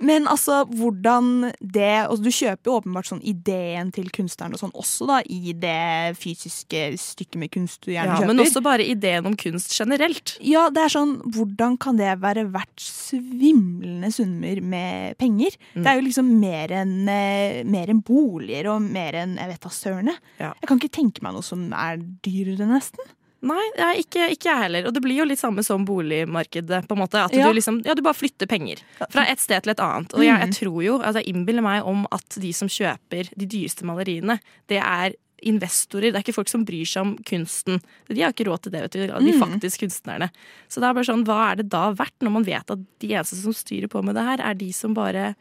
Men 0.03 0.25
altså, 0.27 0.64
hvordan 0.66 1.53
det 1.62 2.09
altså, 2.09 2.22
Du 2.25 2.31
kjøper 2.35 2.64
jo 2.66 2.81
åpenbart 2.81 3.07
sånn 3.07 3.20
ideen 3.22 3.92
til 3.94 4.09
kunstneren 4.11 4.57
og 4.57 4.59
sånn 4.59 4.72
også, 4.75 5.07
da, 5.07 5.20
i 5.31 5.53
det 5.53 6.16
fysiske 6.18 6.81
stykket 6.98 7.38
med 7.38 7.53
kunst 7.55 7.85
du 7.87 7.92
gjerne 7.92 8.09
Ja, 8.11 8.16
kjøper. 8.18 8.27
men 8.33 8.40
også 8.42 8.62
bare 8.64 8.83
ideen 8.88 9.27
om 9.31 9.37
kunst 9.38 9.70
generelt. 9.79 10.38
Ja, 10.42 10.64
det 10.75 10.83
er 10.83 10.88
sånn, 10.96 11.12
hvordan 11.31 11.77
kan 11.79 12.01
det 12.01 12.16
være 12.18 12.48
verdt 12.51 12.83
svimlende 12.83 14.11
summer 14.11 14.61
med 14.64 15.16
penger? 15.20 15.55
Mm. 15.77 15.85
Det 15.85 15.87
er 15.92 16.01
jo 16.01 16.07
liksom 16.09 16.33
mer 16.40 16.75
enn 16.83 16.96
eh, 17.12 17.51
mer 17.64 17.90
enn 17.92 18.02
boliger 18.04 18.68
og 18.74 18.82
mer 18.84 19.12
enn 19.22 19.36
jeg 19.40 19.48
vet 19.52 19.60
da 19.66 19.72
sørene. 19.76 20.14
Ja. 20.40 20.52
Jeg 20.60 20.68
kan 20.70 20.78
ikke 20.80 20.94
tenke 20.98 21.22
meg 21.26 21.34
noe 21.36 21.42
som 21.46 21.66
er 21.72 21.98
dyrere, 22.24 22.66
nesten. 22.70 23.04
Nei, 23.42 23.58
ikke, 23.98 24.28
ikke 24.36 24.46
jeg 24.52 24.60
heller. 24.62 24.84
Og 24.86 24.94
det 24.94 25.00
blir 25.02 25.16
jo 25.18 25.24
litt 25.26 25.40
samme 25.40 25.64
som 25.66 25.82
boligmarkedet. 25.88 26.84
på 26.86 26.94
en 26.94 27.00
måte, 27.02 27.18
At 27.24 27.32
Ja. 27.34 27.48
du 27.48 27.54
liksom, 27.58 27.80
ja, 27.84 27.94
du 27.94 28.02
bare 28.02 28.14
flytter 28.14 28.46
penger 28.46 28.78
fra 29.10 29.24
et 29.28 29.40
sted 29.40 29.62
til 29.64 29.70
et 29.72 29.80
annet. 29.82 30.14
Og 30.14 30.20
jeg, 30.22 30.38
jeg 30.38 30.48
Mhm. 30.48 30.54
tror 30.60 30.84
jo, 30.84 30.98
altså 31.02 31.24
jeg 31.24 31.34
innbiller 31.34 31.62
meg 31.62 31.82
om 31.84 32.06
at 32.12 32.28
de 32.38 32.52
som 32.52 32.68
kjøper 32.68 33.28
de 33.36 33.46
dyreste 33.46 33.82
maleriene, 33.82 34.38
det 34.68 34.78
er 34.80 35.12
investorer. 35.44 36.12
Det 36.12 36.14
er 36.14 36.22
ikke 36.22 36.34
folk 36.38 36.48
som 36.48 36.64
bryr 36.64 36.86
seg 36.86 37.00
om 37.02 37.16
kunsten. 37.18 37.80
De 38.08 38.20
har 38.22 38.30
ikke 38.32 38.46
råd 38.46 38.62
til 38.62 38.70
det, 38.72 38.80
vet 38.82 38.92
du. 38.92 39.06
De 39.08 39.32
Mhm. 39.32 39.40
faktisk 39.42 39.80
kunstnerne. 39.82 40.30
Så 40.68 40.78
det 40.78 40.84
er 40.84 40.94
bare 40.94 41.04
sånn, 41.10 41.24
hva 41.24 41.50
er 41.50 41.56
det 41.56 41.68
da 41.68 41.92
verdt, 41.92 42.14
når 42.22 42.30
man 42.30 42.44
vet 42.44 42.70
at 42.70 42.78
de 43.00 43.08
eneste 43.08 43.34
som 43.42 43.52
styrer 43.52 43.88
på 43.88 44.04
med 44.04 44.14
det 44.14 44.22
her, 44.22 44.38
er 44.50 44.54
de 44.54 44.70
som 44.70 44.94
bare 44.94 45.34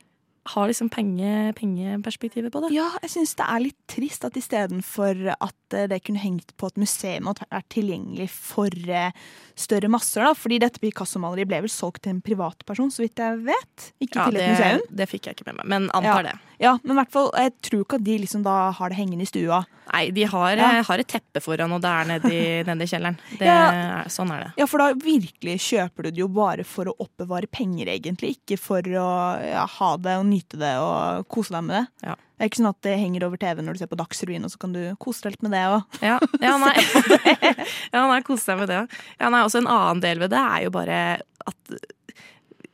har 0.49 0.67
liksom 0.67 0.89
penge, 0.89 1.53
pengeperspektivet 1.53 2.51
på 2.51 2.61
det. 2.63 2.71
Ja, 2.73 2.87
jeg 3.03 3.11
syns 3.13 3.35
det 3.37 3.45
er 3.45 3.61
litt 3.61 3.77
trist 3.91 4.23
at 4.25 4.37
istedenfor 4.39 5.19
at 5.35 5.75
eh, 5.77 5.87
det 5.91 5.99
kunne 6.03 6.21
hengt 6.23 6.55
på 6.57 6.67
et 6.71 6.79
museum 6.81 7.27
og 7.29 7.41
vært 7.51 7.67
tilgjengelig 7.69 8.29
for 8.33 8.73
eh, 8.89 9.11
større 9.55 9.89
masser, 9.93 10.25
da. 10.25 10.33
Fordi 10.33 10.57
dette 10.63 10.81
Picasso-maleriet 10.81 11.47
ble 11.51 11.61
vel 11.67 11.69
solgt 11.73 12.01
til 12.07 12.15
en 12.15 12.23
privatperson, 12.25 12.89
så 12.93 13.03
vidt 13.05 13.21
jeg 13.21 13.37
vet. 13.45 13.91
Ikke 14.01 14.17
Ja, 14.17 14.25
til 14.29 14.39
et 14.39 14.41
det, 14.41 14.49
museum. 14.55 14.87
det 15.01 15.09
fikk 15.11 15.29
jeg 15.29 15.37
ikke 15.37 15.49
med 15.51 15.59
meg, 15.61 15.67
men 15.75 15.89
antar 15.93 16.23
Ja. 16.25 16.31
det. 16.31 16.35
Ja, 16.61 16.73
men 16.83 16.95
i 16.95 16.99
hvert 17.01 17.11
fall, 17.13 17.31
jeg 17.37 17.53
tror 17.65 17.85
ikke 17.85 17.97
at 18.01 18.03
de 18.05 18.17
liksom 18.21 18.43
da 18.45 18.57
har 18.71 18.89
det 18.89 18.97
hengende 18.97 19.23
i 19.25 19.29
stua. 19.29 19.63
Nei, 19.91 20.05
de 20.15 20.23
har, 20.23 20.55
Ja. 20.55 20.67
eh, 20.77 20.83
har 20.87 20.99
et 21.03 21.07
teppe 21.11 21.41
foran, 21.43 21.71
og 21.75 21.81
det 21.83 21.89
er 21.91 22.05
nedi, 22.07 22.39
nedi 22.69 22.85
kjelleren. 22.87 23.17
Det, 23.37 23.45
Ja. 23.45 23.71
er- 23.71 24.09
Sånn 24.11 24.31
er 24.31 24.45
det. 24.45 24.53
Ja, 24.57 24.65
for 24.65 24.77
da 24.79 24.93
virkelig 24.93 25.57
kjøper 25.59 26.03
du 26.03 26.11
det 26.11 26.17
jo 26.23 26.27
bare 26.31 26.63
for 26.63 26.85
å 26.85 26.95
oppbevare 26.97 27.49
penger, 27.51 27.87
egentlig. 27.91 28.37
Ikke 28.39 28.57
for 28.57 28.81
å 28.81 29.07
ja, 29.43 29.65
ha 29.67 29.89
det 29.97 30.15
og 30.17 30.25
nyte 30.25 30.57
det 30.57 30.73
og 30.79 31.27
kose 31.27 31.51
deg 31.51 31.63
med 31.67 31.75
det. 31.81 31.87
Ja. 32.07 32.15
Det 32.15 32.45
er 32.45 32.49
ikke 32.49 32.61
sånn 32.63 32.69
at 32.71 32.81
det 32.81 32.97
henger 32.97 33.23
over 33.27 33.37
TV 33.37 33.61
når 33.61 33.73
du 33.73 33.79
ser 33.83 33.87
på 33.91 33.99
Dagsrevyen, 33.99 34.43
og 34.47 34.49
så 34.51 34.57
kan 34.63 34.73
du 34.73 34.79
kose 34.97 35.21
deg 35.27 35.35
litt 35.35 35.43
med 35.43 35.51
det 35.51 35.65
òg. 35.69 35.83
Ja, 36.01 36.17
ja 36.41 36.57
nei. 36.63 36.73
ja, 37.93 38.07
nei, 38.07 38.21
kose 38.25 38.45
deg 38.47 38.57
med 38.63 38.71
det. 38.71 38.79
Ja, 39.19 39.29
nei, 39.29 39.43
også 39.45 39.59
en 39.61 39.67
annen 39.69 40.01
del 40.01 40.17
ved 40.23 40.31
det 40.31 40.39
er 40.39 40.63
jo 40.65 40.71
bare 40.71 41.01
at 41.45 41.75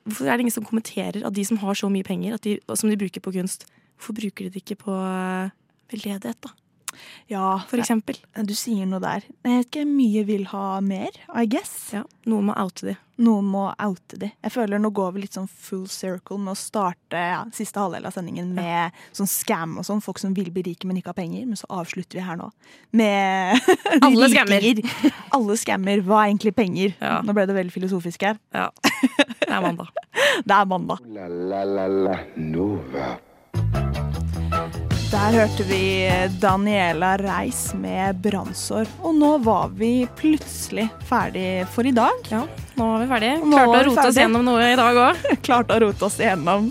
Hvorfor 0.07 0.23
er 0.31 0.37
det 0.37 0.45
ingen 0.45 0.55
som 0.55 0.63
kommenterer 0.63 1.25
at 1.27 1.33
de 1.35 1.43
som 1.43 1.57
har 1.59 1.75
så 1.75 1.89
mye 1.91 2.05
penger 2.07 2.37
at 2.37 2.45
de, 2.45 2.53
som 2.79 2.87
de 2.89 2.95
bruker 2.95 3.19
på 3.19 3.33
kunst, 3.35 3.65
hvorfor 3.99 4.15
bruker 4.15 4.45
de 4.47 4.53
det 4.55 4.61
ikke 4.63 4.77
på 4.85 4.93
eh, 4.95 5.49
veldedighet, 5.91 6.39
da? 6.45 6.53
Ja, 7.31 7.57
For 7.67 7.81
eksempel. 7.81 8.17
du 8.47 8.53
sier 8.57 8.85
noe 8.89 9.01
der. 9.03 9.25
Jeg 9.43 9.57
vet 9.57 9.67
ikke, 9.71 9.85
mye 9.89 10.23
vil 10.27 10.45
ha 10.53 10.79
mer, 10.81 11.17
I 11.35 11.45
guess. 11.49 11.91
Ja, 11.95 12.03
noen 12.29 12.49
må 12.49 12.55
oute 12.57 12.91
de. 12.91 12.95
Noen 13.17 13.47
må 13.49 13.63
oute 13.81 14.19
de. 14.21 14.27
Jeg 14.45 14.53
føler 14.53 14.77
nå 14.77 14.91
går 14.93 15.15
vi 15.15 15.23
litt 15.23 15.33
sånn 15.33 15.47
full 15.49 15.87
circle 15.89 16.37
med 16.37 16.51
å 16.53 16.57
starte 16.59 17.17
ja, 17.17 17.39
siste 17.55 17.81
halvdel 17.81 18.05
av 18.05 18.13
sendingen 18.13 18.51
med 18.53 18.93
sånn 19.17 19.29
scam 19.31 19.79
og 19.81 19.87
sånn. 19.87 20.03
Folk 20.05 20.21
som 20.21 20.35
vil 20.37 20.51
bli 20.53 20.61
rike, 20.69 20.85
men 20.85 20.99
ikke 21.01 21.09
har 21.15 21.17
penger. 21.17 21.47
Men 21.49 21.57
så 21.57 21.65
avslutter 21.79 22.19
vi 22.19 22.25
her 22.27 22.37
nå 22.37 22.51
med 22.93 23.57
Alle 24.05 24.29
skammer. 24.29 24.67
Alle 25.35 25.57
skammer. 25.57 26.03
Hva 26.05 26.21
er 26.23 26.31
egentlig 26.35 26.53
penger? 26.57 26.93
Ja. 27.01 27.17
Nå 27.25 27.33
ble 27.33 27.47
det 27.49 27.57
veldig 27.57 27.73
filosofisk 27.73 28.27
her. 28.29 28.37
Ja. 28.53 28.69
Det 28.77 29.49
er 29.49 29.63
mandag. 29.65 29.89
Det 30.47 30.53
er 30.53 30.65
mandag. 30.69 31.01
La 31.13 31.25
la 31.29 31.63
la 31.65 31.87
la 31.87 32.15
Nova. 32.37 33.15
Der 35.17 35.33
hørte 35.33 35.63
vi 35.65 36.05
Daniela 36.37 37.15
Reis 37.17 37.71
med 37.73 38.19
'Brannsår'. 38.21 38.89
Og 39.01 39.15
nå 39.17 39.31
var 39.41 39.71
vi 39.73 40.05
plutselig 40.15 40.85
ferdig 41.09 41.65
for 41.73 41.89
i 41.89 41.91
dag. 41.91 42.19
Ja, 42.29 42.43
nå 42.77 42.89
var 42.91 43.01
vi 43.01 43.07
ferdige. 43.09 43.39
Klarte 43.41 43.79
å 43.79 43.85
rote 43.87 44.03
oss 44.11 44.19
gjennom 44.21 44.45
noe 44.45 44.67
i 44.69 44.75
dag 44.77 44.99
òg. 45.07 45.23
Klarte 45.47 45.73
å 45.73 45.81
rote 45.87 46.05
oss 46.05 46.19
gjennom. 46.21 46.69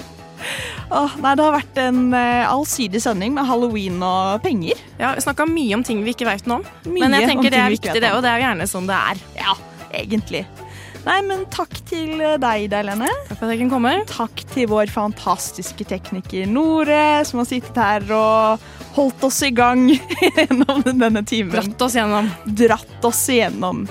Åh, 0.95 1.17
nei, 1.25 1.33
det 1.35 1.43
har 1.43 1.57
vært 1.57 1.81
en 1.83 2.01
eh, 2.15 2.47
allsidig 2.47 3.03
sending 3.03 3.35
med 3.35 3.51
halloween 3.51 3.99
og 4.07 4.39
penger. 4.47 4.79
Ja, 5.01 5.17
vi 5.17 5.27
snakka 5.27 5.49
mye 5.51 5.75
om 5.75 5.83
ting 5.83 6.07
vi 6.07 6.15
ikke 6.15 6.31
veit 6.31 6.47
noe 6.47 6.61
om. 6.61 6.69
Mye 6.87 7.03
Men 7.03 7.19
jeg 7.19 7.33
tenker 7.33 7.51
det 7.51 7.65
er 7.65 7.75
viktig, 7.75 7.99
det, 7.99 8.15
òg. 8.15 8.23
det 8.23 8.31
er 8.31 8.39
jo 8.39 8.47
gjerne 8.47 8.71
sånn 8.71 8.87
det 8.87 9.01
er. 9.11 9.27
Ja, 9.43 9.59
egentlig. 10.05 10.47
Nei, 11.07 11.21
men 11.23 11.45
takk 11.55 11.71
til 11.87 12.19
eh, 12.19 12.35
deg, 12.43 12.67
Deilene. 12.73 13.09
Takk 13.29 13.39
for 13.39 13.47
at 13.47 13.55
jeg 13.55 13.63
kunne 13.63 13.77
komme. 13.77 13.95
Takk 14.11 14.43
til 14.51 14.67
vår 14.73 14.91
fantastiske 14.91 15.87
tekniker 15.87 16.51
Nore, 16.51 17.23
som 17.29 17.43
har 17.43 17.49
sittet 17.49 17.79
her 17.79 18.09
og 18.17 18.67
holdt 18.97 19.27
oss 19.29 19.39
i 19.47 19.53
gang 19.55 19.87
gjennom 20.27 20.83
denne 20.89 21.23
timen. 21.23 21.55
Dratt 21.55 21.87
oss 21.87 21.99
gjennom. 21.99 22.31
Dratt 22.59 23.07
oss 23.07 23.23
gjennom. 23.31 23.87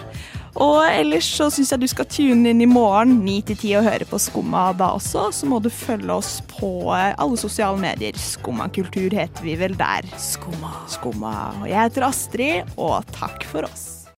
Og 0.56 0.86
ellers 0.88 1.28
så 1.36 1.50
syns 1.52 1.74
jeg 1.74 1.82
du 1.84 1.88
skal 1.92 2.08
tune 2.08 2.52
inn 2.52 2.64
i 2.64 2.68
morgen 2.70 3.18
9 3.26 3.40
til 3.50 3.58
10 3.58 3.74
og 3.82 3.90
høre 3.90 4.08
på 4.08 4.20
Skumma 4.24 4.70
da 4.76 4.94
også. 4.96 5.28
Så 5.36 5.48
må 5.52 5.60
du 5.64 5.72
følge 5.72 6.12
oss 6.16 6.38
på 6.56 6.72
eh, 6.96 7.12
alle 7.16 7.40
sosiale 7.40 7.80
medier. 7.80 8.16
Skumma 8.20 8.68
kultur 8.76 9.16
heter 9.16 9.48
vi 9.48 9.56
vel 9.60 9.80
der. 9.80 10.08
Skumma. 10.20 10.82
Skumma. 10.92 11.36
Og 11.62 11.70
jeg 11.72 11.80
heter 11.80 12.12
Astrid, 12.12 12.76
og 12.76 13.08
takk 13.16 13.48
for 13.48 13.72
oss. 13.72 13.95